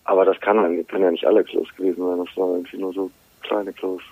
Aber 0.05 0.27
das 0.27 0.39
kann, 0.41 0.59
dann- 0.59 0.87
können 0.89 1.05
ja 1.05 1.11
nicht 1.11 1.25
alle 1.27 1.43
Klos 1.43 1.69
gewesen 1.77 2.05
sein. 2.07 2.19
Das 2.27 2.37
waren 2.37 2.51
irgendwie 2.57 2.77
nur 2.77 2.93
so 2.93 3.11
kleine 3.43 3.73
Klos. 3.73 4.03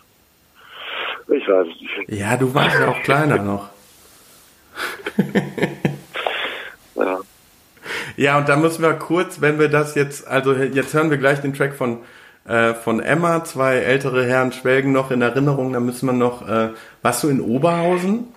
Ich 1.29 1.47
weiß 1.47 1.67
es 1.67 1.81
nicht. 2.09 2.19
Ja, 2.21 2.37
du 2.39 2.55
warst 2.55 2.79
ja 2.81 2.89
auch 2.89 3.03
kleiner 3.03 3.43
noch. 3.43 3.69
Ja. 6.95 7.21
Ja, 8.17 8.39
und 8.39 8.49
da 8.49 8.57
müssen 8.57 8.83
wir 8.83 8.93
kurz, 8.95 9.41
wenn 9.41 9.59
wir 9.59 9.69
das 9.69 9.95
jetzt, 9.95 10.27
also 10.29 10.53
jetzt 10.53 10.93
hören 10.93 11.11
wir 11.11 11.17
gleich 11.17 11.41
den 11.41 11.55
Track 11.55 11.75
von 11.75 11.99
äh, 12.47 12.75
von 12.75 13.01
Emma, 13.01 13.45
zwei 13.45 13.77
ältere 13.77 14.25
Herren 14.25 14.53
schwelgen 14.53 14.93
noch 14.93 15.11
in 15.11 15.23
Erinnerung, 15.23 15.73
da 15.73 15.81
müssen 15.81 16.07
wir 16.07 16.13
noch, 16.15 16.47
äh, 16.49 16.71
warst 17.03 17.23
du 17.23 17.29
in 17.29 17.41
Oberhausen? 17.41 18.29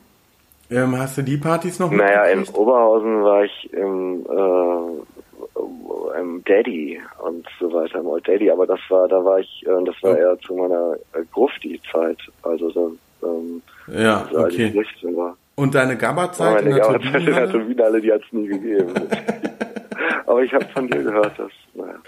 Ähm, 0.69 0.97
hast 0.97 1.17
du 1.17 1.21
die 1.23 1.37
Partys 1.37 1.79
noch 1.79 1.89
Naja, 1.91 2.23
in? 2.25 2.47
Oberhausen 2.49 3.23
war 3.23 3.43
ich 3.45 3.71
im, 3.73 4.25
äh, 4.29 6.19
im 6.19 6.43
Daddy 6.45 6.99
und 7.23 7.47
so 7.59 7.71
weiter, 7.73 7.99
im 7.99 8.07
Old 8.07 8.27
Daddy, 8.27 8.51
aber 8.51 8.67
das 8.67 8.79
war, 8.89 9.07
da 9.07 9.23
war 9.23 9.39
ich, 9.39 9.65
äh, 9.65 9.83
das 9.85 9.95
war 10.01 10.11
Oh. 10.11 10.15
eher 10.15 10.37
zu 10.39 10.53
meiner 10.55 10.93
äh, 11.13 11.23
Grufti-Zeit, 11.31 12.17
also 12.43 12.69
so, 12.71 12.95
ähm, 13.23 13.61
Ja, 13.87 14.23
also 14.25 14.37
als 14.39 14.53
ich 14.53 14.69
okay. 14.69 14.83
16 14.93 15.15
war. 15.15 15.37
Und 15.55 15.75
deine 15.75 15.97
Gabba-Zeit 15.97 16.63
in 16.63 16.69
Meine 16.69 16.81
der 16.81 16.91
Gabelzeit 16.91 17.21
in 17.21 17.25
der 17.25 17.51
Turbinenhalle? 17.51 18.01
Die 18.01 18.11
hat 18.11 18.21
es 18.25 18.33
nie 18.33 18.47
gegeben. 18.47 18.93
aber 20.25 20.41
ich 20.43 20.53
habe 20.53 20.65
von 20.73 20.87
dir 20.87 21.03
gehört, 21.03 21.37
dass, 21.37 21.51
naja. 21.75 21.99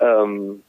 Ähm, 0.00 0.62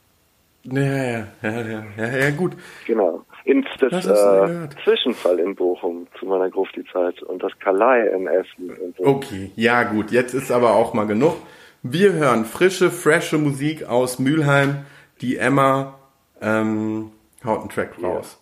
Ja, 0.64 0.82
ja, 0.82 1.28
ja, 1.42 1.60
ja, 1.60 1.84
ja, 1.96 2.18
ja, 2.18 2.30
gut. 2.30 2.52
Genau. 2.86 3.24
In 3.44 3.64
das, 3.80 4.06
äh. 4.06 4.68
Zwischenfall 4.84 5.38
in 5.38 5.54
Bochum 5.54 6.06
zu 6.18 6.26
meiner 6.26 6.50
Grufti-Zeit 6.50 7.22
und 7.22 7.42
das 7.42 7.52
Kalei 7.60 8.06
in 8.08 8.26
Essen. 8.26 8.94
Okay, 8.98 9.52
ja 9.56 9.84
gut, 9.84 10.10
jetzt 10.10 10.34
ist 10.34 10.50
aber 10.50 10.74
auch 10.74 10.92
mal 10.92 11.06
genug. 11.06 11.36
Wir 11.82 12.12
hören 12.12 12.44
frische, 12.44 12.90
frische 12.90 13.38
Musik 13.38 13.88
aus 13.88 14.18
Mülheim. 14.18 14.84
Die 15.20 15.36
Emma 15.36 15.98
ähm, 16.40 17.12
haut 17.44 17.60
einen 17.60 17.70
Track 17.70 18.02
raus. 18.02 18.38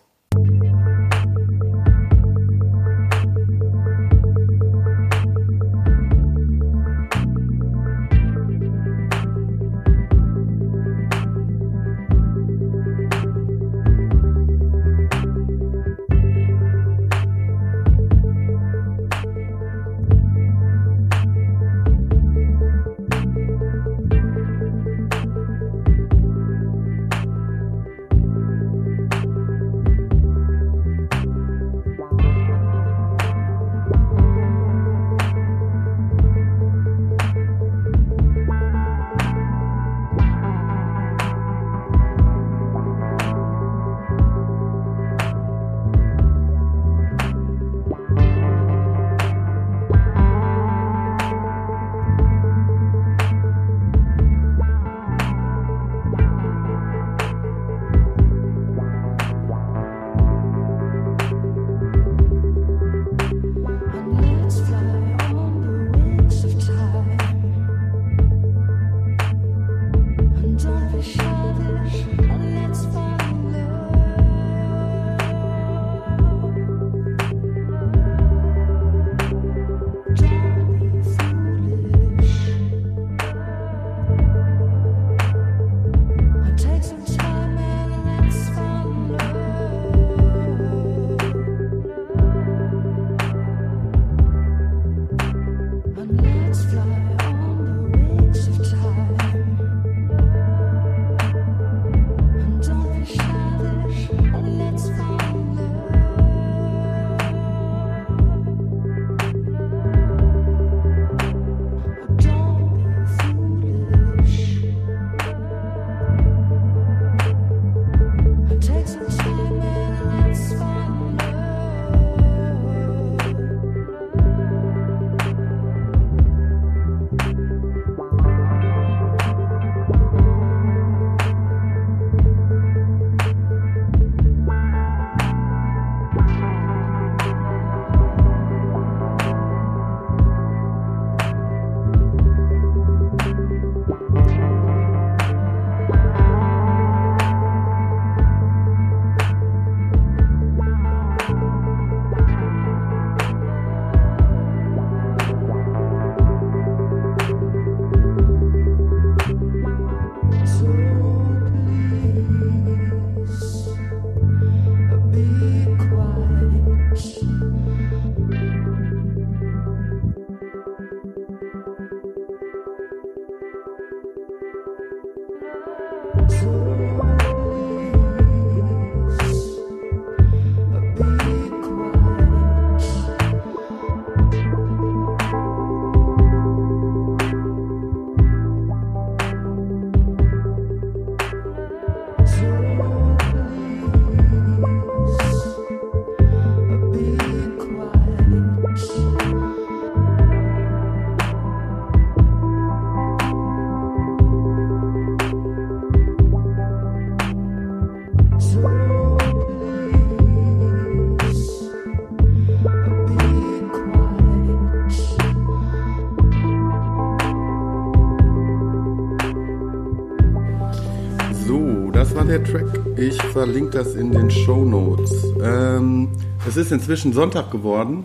Der 222.37 222.43
Track? 222.43 222.79
Ich 222.97 223.21
verlinke 223.21 223.77
das 223.77 223.95
in 223.95 224.11
den 224.11 224.29
Show 224.29 224.63
Notes. 224.63 225.11
Ähm, 225.41 226.09
es 226.47 226.57
ist 226.57 226.71
inzwischen 226.71 227.13
Sonntag 227.13 227.51
geworden. 227.51 228.03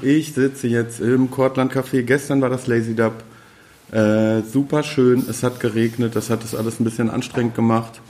Ich 0.00 0.32
sitze 0.32 0.68
jetzt 0.68 1.00
im 1.00 1.30
Cortland 1.30 1.72
Café. 1.72 2.02
Gestern 2.02 2.40
war 2.40 2.50
das 2.50 2.66
Lazy 2.66 2.94
Dub. 2.94 3.24
Äh, 3.90 4.42
super 4.42 4.82
schön. 4.82 5.24
Es 5.28 5.42
hat 5.42 5.60
geregnet. 5.60 6.14
Das 6.14 6.30
hat 6.30 6.44
das 6.44 6.54
alles 6.54 6.78
ein 6.78 6.84
bisschen 6.84 7.10
anstrengend 7.10 7.54
gemacht. 7.54 8.00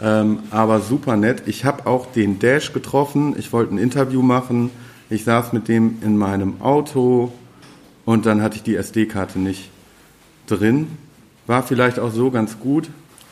Ähm, 0.00 0.40
aber 0.50 0.80
super 0.80 1.16
nett. 1.16 1.42
Ich 1.46 1.64
habe 1.64 1.86
auch 1.86 2.12
den 2.12 2.38
Dash 2.38 2.72
getroffen. 2.72 3.34
Ich 3.38 3.52
wollte 3.52 3.74
ein 3.74 3.78
Interview 3.78 4.22
machen. 4.22 4.70
Ich 5.08 5.24
saß 5.24 5.52
mit 5.52 5.66
dem 5.66 5.98
in 6.02 6.16
meinem 6.16 6.60
Auto 6.60 7.32
und 8.04 8.26
dann 8.26 8.42
hatte 8.42 8.56
ich 8.56 8.62
die 8.62 8.76
SD-Karte 8.76 9.40
nicht 9.40 9.70
drin. 10.46 10.86
War 11.46 11.64
vielleicht 11.64 11.98
auch 11.98 12.12
so 12.12 12.30
ganz 12.30 12.60
gut, 12.60 12.88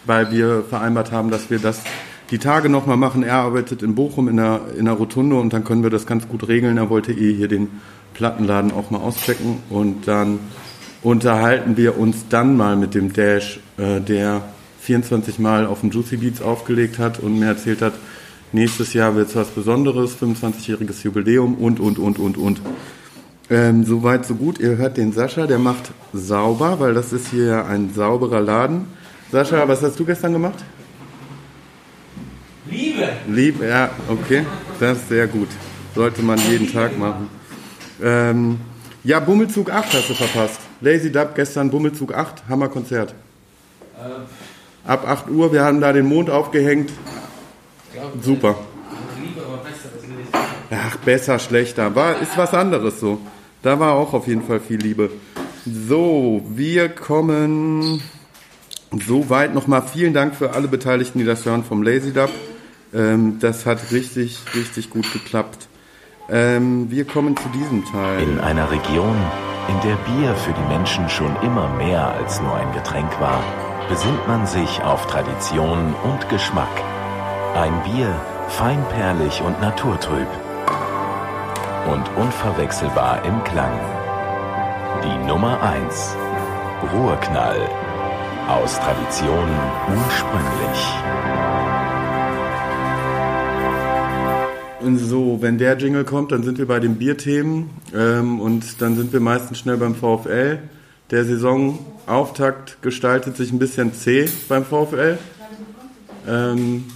weil 0.09 0.33
wir 0.33 0.65
vereinbart 0.69 1.13
haben, 1.13 1.31
dass 1.31 1.51
wir 1.51 1.59
das 1.59 1.83
die 2.31 2.39
Tage 2.39 2.69
nochmal 2.69 2.97
machen. 2.97 3.23
Er 3.23 3.35
arbeitet 3.35 3.83
in 3.83 3.95
Bochum 3.95 4.29
in 4.29 4.39
der, 4.39 4.63
in 4.77 4.87
der 4.87 4.95
Rotunde 4.95 5.37
und 5.37 5.53
dann 5.53 5.65
können 5.65 5.83
wir 5.83 5.91
das 5.91 6.07
ganz 6.07 6.27
gut 6.29 6.49
regeln. 6.49 6.77
Er 6.79 6.91
wollte 6.91 7.13
eh 7.13 7.35
hier 7.35 7.49
den 7.49 7.69
Plattenladen 8.15 8.73
auch 8.73 8.91
mal 8.91 8.99
auschecken 8.99 9.59
und 9.71 10.09
dann 10.09 10.41
unterhalten 11.03 11.77
wir 11.77 11.99
uns 11.99 12.27
dann 12.29 12.57
mal 12.57 12.77
mit 12.77 12.95
dem 12.95 13.13
Dash, 13.13 13.61
äh, 13.77 14.01
der 14.01 14.43
24 14.81 15.39
Mal 15.39 15.67
auf 15.67 15.81
dem 15.81 15.91
Juicy 15.91 16.17
Beats 16.17 16.43
aufgelegt 16.43 16.99
hat 16.99 17.21
und 17.21 17.39
mir 17.39 17.47
erzählt 17.47 17.83
hat, 17.83 17.93
nächstes 18.53 18.95
Jahr 18.95 19.15
wird 19.15 19.29
es 19.29 19.37
was 19.37 19.49
Besonderes, 19.49 20.17
25-jähriges 20.21 21.05
Jubiläum 21.05 21.55
und, 21.55 21.79
und, 21.79 21.99
und, 21.99 22.19
und, 22.19 22.37
und. 22.37 22.61
Ähm, 23.51 23.85
Soweit, 23.85 24.27
so 24.27 24.35
gut. 24.35 24.59
Ihr 24.59 24.77
hört 24.77 24.97
den 24.97 25.13
Sascha, 25.13 25.47
der 25.47 25.59
macht 25.59 25.93
sauber, 26.13 26.81
weil 26.81 26.95
das 26.95 27.13
ist 27.13 27.29
hier 27.29 27.67
ein 27.67 27.93
sauberer 27.95 28.41
Laden. 28.41 28.87
Sascha, 29.31 29.69
was 29.69 29.83
hast 29.83 29.99
du 29.99 30.05
gestern 30.05 30.33
gemacht? 30.33 30.65
Liebe! 32.71 33.09
Liebe, 33.27 33.67
ja, 33.67 33.91
okay. 34.09 34.47
Das 34.81 34.99
ist 34.99 35.09
sehr 35.09 35.27
gut. 35.27 35.49
Sollte 35.95 36.23
man 36.23 36.39
jeden 36.49 36.73
Tag 36.73 36.97
machen. 36.99 37.29
Ähm, 38.03 38.61
ja, 39.05 39.21
Bummelzug 39.21 39.71
8 39.71 39.93
hast 39.93 40.09
du 40.09 40.15
verpasst. 40.15 40.61
Lazy 40.81 41.11
Dub 41.13 41.35
gestern, 41.35 41.71
Bummelzug 41.71 42.15
8, 42.15 42.49
Hammerkonzert. 42.49 43.15
Äh, 43.97 44.89
Ab 44.89 45.07
8 45.07 45.31
Uhr, 45.31 45.53
wir 45.53 45.63
haben 45.63 45.81
da 45.81 45.93
den 45.93 46.07
Mond 46.07 46.31
aufgehängt. 46.31 46.91
Super. 48.23 48.57
Liebe, 49.21 49.43
aber 49.47 49.59
besser, 49.59 49.89
das 49.95 50.03
will 50.09 50.17
ich. 50.23 50.29
Ach, 50.71 50.97
besser, 50.99 51.39
schlechter. 51.39 51.95
War, 51.95 52.19
ist 52.21 52.37
was 52.37 52.55
anderes 52.55 53.01
so. 53.01 53.21
Da 53.63 53.79
war 53.79 53.93
auch 53.93 54.15
auf 54.15 54.27
jeden 54.27 54.43
Fall 54.43 54.61
viel 54.61 54.79
Liebe. 54.79 55.11
So, 55.67 56.43
wir 56.49 56.89
kommen 56.89 58.01
soweit 58.93 59.55
nochmal. 59.55 59.83
Vielen 59.83 60.15
Dank 60.15 60.35
für 60.35 60.55
alle 60.55 60.69
Beteiligten, 60.69 61.19
die 61.19 61.25
das 61.25 61.45
hören 61.45 61.65
vom 61.65 61.83
Lazy 61.83 62.13
Dub. 62.13 62.31
Ähm, 62.95 63.39
das 63.41 63.67
hat 63.67 63.93
richtig, 63.93 64.39
richtig 64.55 64.91
gut 64.91 65.13
geklappt. 65.13 65.69
Ähm, 66.31 66.91
wir 66.91 67.05
kommen 67.05 67.37
zu 67.37 67.49
diesem 67.51 67.85
Teil. 67.85 68.23
In 68.23 68.41
einer 68.41 68.71
Region, 68.71 69.17
in 69.69 69.89
der 69.89 69.97
Bier 69.97 70.35
für 70.35 70.53
die 70.53 70.69
Menschen 70.69 71.09
schon 71.09 71.35
immer 71.43 71.69
mehr 71.77 72.07
als 72.07 72.41
nur 72.41 72.55
ein 72.55 72.73
Getränk 72.73 73.21
war, 73.21 73.43
besinnt 73.89 74.27
man 74.29 74.47
sich 74.47 74.83
auf 74.83 75.07
Tradition 75.07 75.95
und 76.05 76.29
Geschmack. 76.29 76.69
Ein 77.55 77.83
Bier, 77.85 78.15
feinperlig 78.49 79.41
und 79.43 79.61
naturtrüb. 79.61 80.29
Und 81.91 82.07
unverwechselbar 82.17 83.25
im 83.25 83.43
Klang. 83.45 83.73
Die 85.03 85.27
Nummer 85.27 85.63
1. 85.63 86.17
Ruhrknall. 86.93 87.88
Aus 88.49 88.81
Tradition 88.81 89.47
ursprünglich. 89.95 90.79
So, 95.01 95.43
wenn 95.43 95.59
der 95.59 95.77
Jingle 95.77 96.05
kommt, 96.05 96.33
dann 96.33 96.43
sind 96.43 96.57
wir 96.57 96.67
bei 96.67 96.81
den 96.81 96.97
Bierthemen 96.97 97.69
ähm, 97.95 98.41
und 98.41 98.81
dann 98.81 98.97
sind 98.97 99.13
wir 99.13 99.21
meistens 99.21 99.59
schnell 99.59 99.77
beim 99.77 99.95
VfL. 99.95 100.61
Der 101.11 101.25
Saisonauftakt 101.27 102.81
gestaltet 102.81 103.37
sich 103.37 103.53
ein 103.53 103.59
bisschen 103.59 103.93
zäh 103.93 104.31
beim 104.49 104.65
VfL. 104.65 105.19
Ähm, 106.27 106.87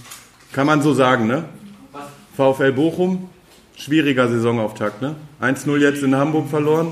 kann 0.53 0.65
man 0.65 0.81
so 0.81 0.95
sagen, 0.95 1.27
ne? 1.27 1.45
VfL 2.35 2.71
Bochum, 2.71 3.29
schwieriger 3.75 4.27
Saisonauftakt, 4.27 5.03
ne? 5.03 5.15
1-0 5.39 5.77
jetzt 5.77 6.01
in 6.01 6.15
Hamburg 6.15 6.49
verloren. 6.49 6.91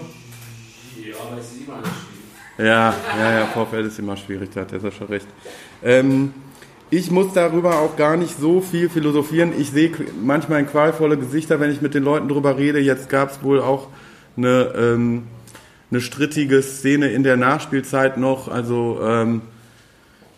Ja, 0.98 1.16
aber 1.20 1.40
es 1.40 1.46
ist 1.52 1.62
immer 1.66 1.78
ein 1.78 1.84
Spiel. 1.84 2.12
Ja, 2.62 2.94
ja, 3.18 3.40
ja, 3.40 3.46
VfL 3.48 3.88
ist 3.88 3.98
immer 3.98 4.16
schwierig, 4.16 4.52
da 4.54 4.62
hat 4.62 4.72
der 4.72 4.80
Sascha 4.80 5.06
recht. 5.06 5.26
Ähm, 5.82 6.32
ich 6.92 7.10
muss 7.10 7.34
darüber 7.34 7.80
auch 7.80 7.96
gar 7.96 8.18
nicht 8.18 8.38
so 8.40 8.62
viel 8.62 8.88
philosophieren. 8.88 9.52
Ich 9.58 9.72
sehe 9.72 9.92
manchmal 10.22 10.64
qualvolle 10.66 11.18
Gesichter, 11.18 11.60
wenn 11.60 11.72
ich 11.72 11.82
mit 11.82 11.96
den 11.96 12.04
Leuten 12.04 12.28
drüber 12.28 12.58
rede. 12.58 12.80
Jetzt 12.80 13.10
gab 13.10 13.32
es 13.32 13.42
wohl 13.42 13.62
auch 13.62 13.88
eine, 14.38 14.74
ähm, 14.78 15.24
eine 15.90 16.02
strittige 16.02 16.62
Szene 16.62 17.08
in 17.08 17.24
der 17.24 17.36
Nachspielzeit 17.36 18.18
noch. 18.18 18.48
Also 18.48 19.00
ähm, 19.02 19.42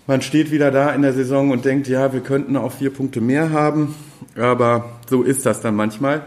man 0.07 0.21
steht 0.21 0.49
wieder 0.51 0.71
da 0.71 0.91
in 0.91 1.01
der 1.01 1.13
Saison 1.13 1.51
und 1.51 1.65
denkt, 1.65 1.89
ja, 1.89 2.13
wir 2.13 2.21
könnten 2.21 2.55
auch 2.55 2.71
vier 2.71 2.93
Punkte 2.93 3.19
mehr 3.19 3.51
haben. 3.51 3.95
Aber 4.37 4.91
so 5.09 5.23
ist 5.23 5.45
das 5.45 5.59
dann 5.59 5.75
manchmal. 5.75 6.21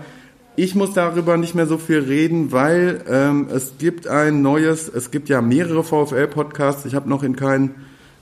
Ich 0.59 0.75
muss 0.75 0.95
darüber 0.95 1.37
nicht 1.37 1.55
mehr 1.55 1.67
so 1.67 1.77
viel 1.77 1.99
reden, 1.99 2.51
weil 2.51 3.05
ähm, 3.11 3.49
es 3.55 3.75
gibt 3.79 4.07
ein 4.07 4.41
neues, 4.41 4.89
es 4.89 5.11
gibt 5.11 5.29
ja 5.29 5.43
mehrere 5.43 5.85
VfL-Podcasts. 5.85 6.87
Ich 6.87 6.95
habe 6.95 7.11
noch 7.11 7.23
in 7.23 7.37
keinen 7.37 7.75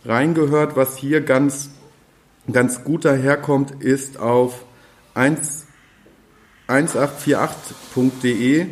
reingehört. 0.05 0.75
Was 0.75 0.97
hier 0.97 1.21
ganz, 1.21 1.71
ganz 2.51 2.83
gut 2.83 3.05
daherkommt, 3.05 3.81
ist 3.81 4.19
auf 4.19 4.65
1, 5.15 5.67
1848.de. 6.67 8.67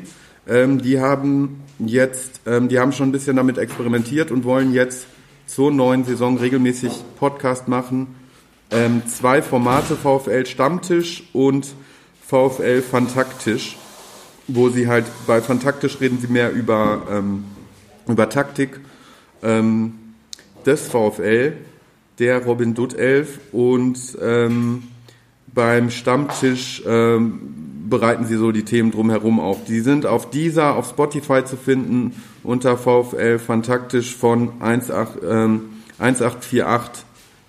Ähm, 0.49 0.83
die 0.83 1.01
haben 1.01 1.63
jetzt, 1.79 2.41
ähm, 2.47 2.69
die 2.69 2.81
haben 2.81 2.91
schon 2.91 3.11
ein 3.11 3.13
bisschen 3.13 3.37
damit 3.37 3.59
experimentiert 3.59 4.33
und 4.33 4.43
wollen 4.43 4.73
jetzt 4.73 5.07
zur 5.47 5.71
neuen 5.71 6.03
Saison 6.03 6.37
regelmäßig 6.37 6.91
Podcast 7.17 7.69
machen. 7.69 8.17
Ähm, 8.73 9.03
zwei 9.07 9.41
Formate, 9.41 9.95
VfL 9.95 10.47
Stammtisch 10.47 11.23
und 11.33 11.77
VfL 12.33 12.81
Fantaktisch, 12.81 13.77
wo 14.49 14.71
sie 14.71 14.89
halt 14.89 15.05
bei 15.27 15.43
Fantaktisch 15.43 16.01
reden 16.01 16.19
sie 16.19 16.29
mehr 16.29 16.51
über, 16.51 17.03
ähm, 17.11 17.45
über 18.09 18.31
Taktik 18.31 18.81
ähm, 19.43 19.99
des 20.65 20.89
VfL, 20.89 21.59
der 22.19 22.43
Robin 22.43 22.73
Dutt 22.73 22.95
Elf 22.95 23.39
und 23.53 24.17
ähm, 24.23 24.85
beim 25.49 25.91
Stammtisch 25.91 26.83
ähm, 26.87 27.85
bereiten 27.91 28.25
sie 28.25 28.37
so 28.37 28.51
die 28.51 28.65
Themen 28.65 28.93
drumherum 28.93 29.39
auf. 29.39 29.67
Die 29.67 29.81
sind 29.81 30.07
auf 30.07 30.31
dieser, 30.31 30.77
auf 30.77 30.89
Spotify 30.89 31.45
zu 31.45 31.59
finden 31.59 32.15
unter 32.43 32.79
VfL 32.79 33.39
Fantaktisch 33.41 34.17
von 34.17 34.53
18, 34.61 34.95
ähm, 35.29 35.61
1848 35.99 37.05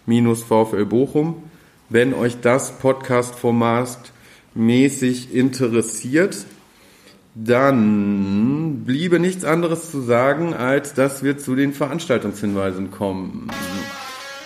minus 0.07 0.43
VfL 0.43 0.86
Bochum. 0.86 1.43
Wenn 1.88 2.13
euch 2.13 2.41
das 2.41 2.77
Podcast-Format 2.79 4.12
mäßig 4.56 5.34
interessiert, 5.34 6.45
dann 7.36 8.84
bliebe 8.86 9.20
nichts 9.20 9.43
anderes 9.43 9.89
zu 9.89 10.01
sagen, 10.01 10.54
als 10.54 10.93
dass 10.93 11.24
wir 11.24 11.38
zu 11.38 11.56
den 11.56 11.74
Veranstaltungshinweisen 11.74 12.91
kommen. 12.91 13.49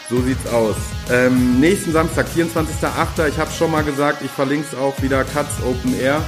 So 0.10 0.22
sieht's 0.22 0.48
aus. 0.48 0.78
Ähm, 1.12 1.60
nächsten 1.60 1.92
Samstag, 1.92 2.28
24.08. 2.28 3.28
Ich 3.28 3.38
habe 3.38 3.52
schon 3.52 3.72
mal 3.72 3.84
gesagt, 3.84 4.22
ich 4.24 4.32
verlinke 4.32 4.68
es 4.72 4.78
auch 4.78 5.02
wieder, 5.02 5.26
Cuts 5.26 5.62
Open 5.66 6.00
Air. 6.00 6.24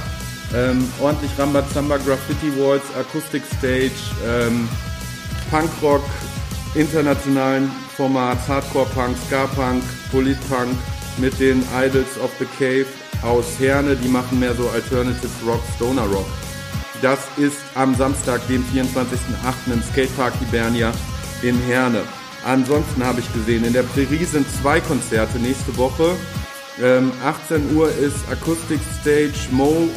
Ähm, 0.54 0.86
ordentlich 1.00 1.30
Rambazamba, 1.38 1.96
Graffiti 1.96 2.52
Walls, 2.58 2.82
Acoustic 2.98 3.42
Stage, 3.56 3.92
ähm, 4.26 4.68
Punkrock, 5.50 6.02
internationalen 6.74 7.70
Formats, 7.96 8.48
Hardcore 8.48 8.86
Punk, 8.92 9.16
Ska 9.26 9.46
Punk, 9.46 9.82
Politpunk 10.10 10.76
mit 11.18 11.38
den 11.38 11.62
Idols 11.72 12.18
of 12.22 12.30
the 12.38 12.46
Cave 12.58 12.86
aus 13.22 13.58
Herne, 13.58 13.96
die 13.96 14.08
machen 14.08 14.38
mehr 14.38 14.54
so 14.54 14.68
Alternative 14.68 15.28
Rock, 15.46 15.62
Stoner 15.76 16.06
Rock. 16.06 16.26
Das 17.02 17.18
ist 17.36 17.58
am 17.74 17.94
Samstag, 17.94 18.46
dem 18.48 18.64
24.08. 18.64 19.72
im 19.72 19.82
Skatepark 19.82 20.34
Hibernia 20.38 20.92
in 21.42 21.58
Herne. 21.66 22.02
Ansonsten 22.44 23.04
habe 23.04 23.20
ich 23.20 23.32
gesehen, 23.32 23.64
in 23.64 23.72
der 23.72 23.82
Prärie 23.82 24.24
sind 24.24 24.46
zwei 24.62 24.80
Konzerte 24.80 25.38
nächste 25.38 25.76
Woche. 25.76 26.16
Ähm, 26.80 27.12
18 27.24 27.76
Uhr 27.76 27.90
ist 27.90 28.16
Acoustic 28.30 28.80
Stage 29.00 29.48
Mo 29.50 29.88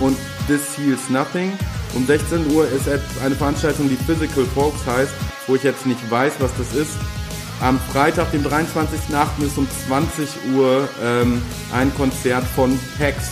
und 0.00 0.16
This 0.46 0.76
Heals 0.76 1.08
Nothing. 1.08 1.52
Um 1.94 2.06
16 2.06 2.52
Uhr 2.52 2.66
ist 2.68 2.88
eine 3.22 3.34
Veranstaltung, 3.34 3.88
die 3.88 3.96
Physical 3.96 4.44
Folks 4.54 4.84
heißt, 4.86 5.12
wo 5.46 5.54
ich 5.54 5.62
jetzt 5.62 5.86
nicht 5.86 6.10
weiß, 6.10 6.34
was 6.40 6.50
das 6.58 6.74
ist. 6.74 6.92
Am 7.60 7.78
Freitag, 7.92 8.32
dem 8.32 8.44
23.08. 8.44 9.46
ist 9.46 9.58
um 9.58 9.68
20 9.86 10.28
Uhr 10.54 10.88
ähm, 11.02 11.40
ein 11.72 11.94
Konzert 11.94 12.44
von 12.44 12.78
Pex, 12.98 13.30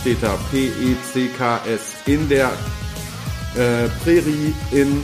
steht 0.00 0.22
da, 0.22 0.38
P-E-C-K-S, 0.50 1.80
in 2.06 2.28
der 2.28 2.50
äh, 3.54 3.88
Prärie 4.02 4.54
in, 4.70 5.02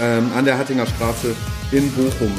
ähm, 0.00 0.30
an 0.36 0.44
der 0.44 0.56
Hattinger 0.56 0.86
Straße 0.86 1.34
in 1.72 1.90
Bochum. 1.92 2.32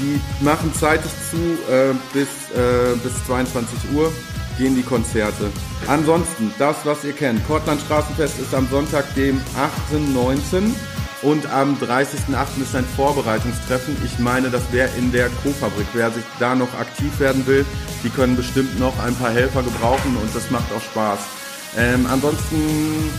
die 0.00 0.20
machen 0.44 0.72
zeitig 0.74 1.10
zu 1.30 1.36
äh, 1.72 1.94
bis, 2.12 2.28
äh, 2.54 2.96
bis 3.02 3.24
22 3.26 3.92
Uhr 3.94 4.12
gehen 4.58 4.74
die 4.74 4.82
Konzerte. 4.82 5.50
Ansonsten, 5.86 6.52
das, 6.58 6.76
was 6.84 7.04
ihr 7.04 7.12
kennt. 7.12 7.46
Portland 7.46 7.80
Straßenfest 7.82 8.38
ist 8.38 8.54
am 8.54 8.66
Sonntag, 8.68 9.14
dem 9.14 9.40
8.19. 9.92 10.72
Und 11.26 11.50
am 11.50 11.74
30.08. 11.74 12.62
ist 12.62 12.76
ein 12.76 12.84
Vorbereitungstreffen. 12.84 13.96
Ich 14.04 14.20
meine, 14.20 14.48
das 14.48 14.62
wäre 14.70 14.88
in 14.96 15.10
der 15.10 15.28
Co-Fabrik. 15.42 15.88
Wer 15.92 16.12
sich 16.12 16.22
da 16.38 16.54
noch 16.54 16.72
aktiv 16.78 17.18
werden 17.18 17.44
will, 17.48 17.66
die 18.04 18.10
können 18.10 18.36
bestimmt 18.36 18.78
noch 18.78 18.96
ein 19.00 19.12
paar 19.16 19.32
Helfer 19.32 19.64
gebrauchen 19.64 20.16
und 20.22 20.32
das 20.36 20.52
macht 20.52 20.72
auch 20.72 20.80
Spaß. 20.80 21.18
Ähm, 21.76 22.06
ansonsten, 22.08 23.10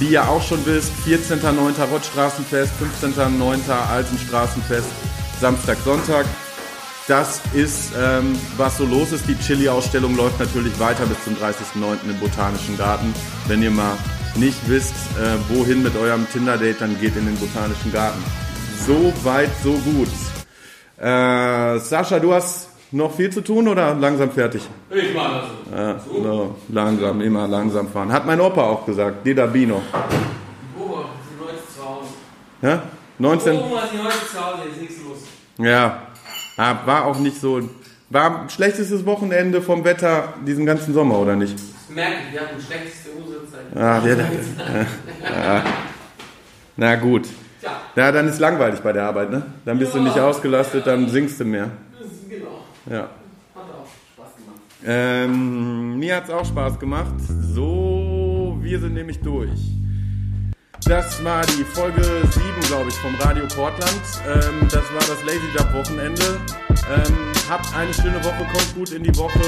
wie 0.00 0.08
ihr 0.08 0.28
auch 0.28 0.42
schon 0.42 0.66
wisst, 0.66 0.90
14.09. 1.06 1.84
Rottstraßenfest, 1.92 2.72
15.09. 3.00 3.70
Altenstraßenfest, 3.70 4.88
Samstag, 5.40 5.78
Sonntag. 5.84 6.26
Das 7.06 7.40
ist, 7.54 7.92
ähm, 7.96 8.36
was 8.56 8.76
so 8.76 8.84
los 8.84 9.12
ist. 9.12 9.28
Die 9.28 9.38
Chili-Ausstellung 9.38 10.16
läuft 10.16 10.40
natürlich 10.40 10.76
weiter 10.80 11.06
bis 11.06 11.22
zum 11.22 11.36
30.09. 11.36 12.10
im 12.10 12.18
Botanischen 12.18 12.76
Garten. 12.76 13.14
Wenn 13.46 13.62
ihr 13.62 13.70
mal 13.70 13.96
nicht 14.36 14.68
wisst, 14.68 14.94
äh, 15.18 15.36
wohin 15.54 15.82
mit 15.82 15.96
eurem 15.96 16.26
Tinder-Date, 16.30 16.80
dann 16.80 16.98
geht 17.00 17.16
in 17.16 17.26
den 17.26 17.36
Botanischen 17.36 17.92
Garten. 17.92 18.22
So 18.86 19.12
weit, 19.24 19.50
so 19.62 19.72
gut. 19.72 20.08
Äh, 20.98 21.78
Sascha, 21.78 22.18
du 22.18 22.32
hast 22.32 22.68
noch 22.92 23.14
viel 23.14 23.30
zu 23.30 23.40
tun 23.40 23.68
oder 23.68 23.94
langsam 23.94 24.30
fertig? 24.30 24.62
Ich 24.90 25.14
mach 25.14 25.44
das. 25.70 26.04
so. 26.04 26.20
no, 26.20 26.56
langsam, 26.68 27.20
immer 27.20 27.46
langsam 27.46 27.88
fahren. 27.88 28.12
Hat 28.12 28.26
mein 28.26 28.40
Opa 28.40 28.62
auch 28.62 28.84
gesagt, 28.84 29.24
Deda 29.24 29.46
Bino. 29.46 29.82
Boah, 30.76 31.06
die 31.30 31.42
Leute 31.42 31.58
zu 31.74 31.84
Hause. 31.84 32.08
Ja? 32.62 32.82
19. 33.18 33.56
Oh, 33.56 33.78
die 33.92 33.96
Leute 33.96 34.14
zu 34.32 34.44
Hause, 34.44 34.68
ist 34.70 34.80
nichts 34.80 34.96
los. 35.04 35.18
Ja. 35.58 36.02
ja. 36.56 36.82
War 36.84 37.04
auch 37.04 37.18
nicht 37.18 37.40
so. 37.40 37.60
War 38.08 38.48
schlechtestes 38.48 39.06
Wochenende 39.06 39.62
vom 39.62 39.84
Wetter 39.84 40.34
diesen 40.44 40.66
ganzen 40.66 40.92
Sommer, 40.92 41.18
oder 41.18 41.36
nicht? 41.36 41.54
Das 41.54 41.94
merke 41.94 42.14
ich, 42.26 42.32
wir 42.32 42.40
hatten 42.40 42.60
schlechteste 42.60 43.09
Uhrzeit. 43.09 43.09
Ah, 43.74 44.00
der, 44.00 44.16
ja. 44.16 45.64
Na 46.76 46.96
gut. 46.96 47.26
Ja. 47.62 47.70
Ja, 47.96 48.12
dann 48.12 48.28
ist 48.28 48.40
langweilig 48.40 48.80
bei 48.80 48.92
der 48.92 49.04
Arbeit, 49.04 49.30
ne? 49.30 49.42
Dann 49.64 49.78
bist 49.78 49.94
du 49.94 50.00
nicht 50.00 50.18
ausgelastet, 50.18 50.86
dann 50.86 51.08
singst 51.08 51.38
du 51.40 51.44
mehr. 51.44 51.70
Genau. 52.28 52.64
Ja. 52.88 53.00
Hat 53.02 53.08
auch 53.54 53.86
Spaß 54.14 54.36
gemacht. 54.36 54.60
Ähm, 54.84 55.98
mir 55.98 56.16
hat's 56.16 56.30
auch 56.30 56.44
Spaß 56.44 56.78
gemacht. 56.78 57.14
So, 57.54 58.58
wir 58.60 58.80
sind 58.80 58.94
nämlich 58.94 59.20
durch. 59.20 59.79
Das 60.86 61.22
war 61.22 61.44
die 61.46 61.64
Folge 61.64 62.02
7, 62.02 62.60
glaube 62.66 62.88
ich, 62.88 62.94
vom 62.96 63.14
Radio 63.16 63.46
Portland. 63.46 64.00
Ähm, 64.26 64.68
das 64.68 64.82
war 64.92 65.00
das 65.00 65.22
Lazy 65.24 65.46
Job 65.56 65.72
Wochenende. 65.74 66.40
Ähm, 66.90 67.32
habt 67.48 67.74
eine 67.74 67.92
schöne 67.94 68.22
Woche, 68.24 68.44
kommt 68.52 68.74
gut 68.74 68.90
in 68.90 69.02
die 69.04 69.16
Woche. 69.16 69.40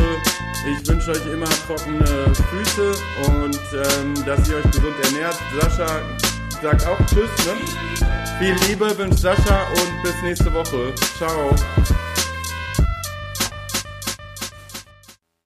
Ich 0.67 0.89
wünsche 0.89 1.11
euch 1.11 1.27
immer 1.33 1.49
trockene 1.67 2.33
Füße 2.35 2.93
und 3.27 3.59
ähm, 3.73 4.15
dass 4.25 4.49
ihr 4.49 4.57
euch 4.57 4.71
gesund 4.71 4.95
ernährt. 5.05 5.37
Sascha 5.61 6.01
sagt 6.63 6.87
auch 6.87 6.99
Tschüss. 7.07 7.31
Ne? 7.47 8.07
Viel 8.39 8.55
Liebe 8.69 8.97
wünscht 8.97 9.19
Sascha 9.19 9.67
und 9.71 10.03
bis 10.03 10.15
nächste 10.23 10.53
Woche. 10.53 10.95
Ciao. 11.19 11.55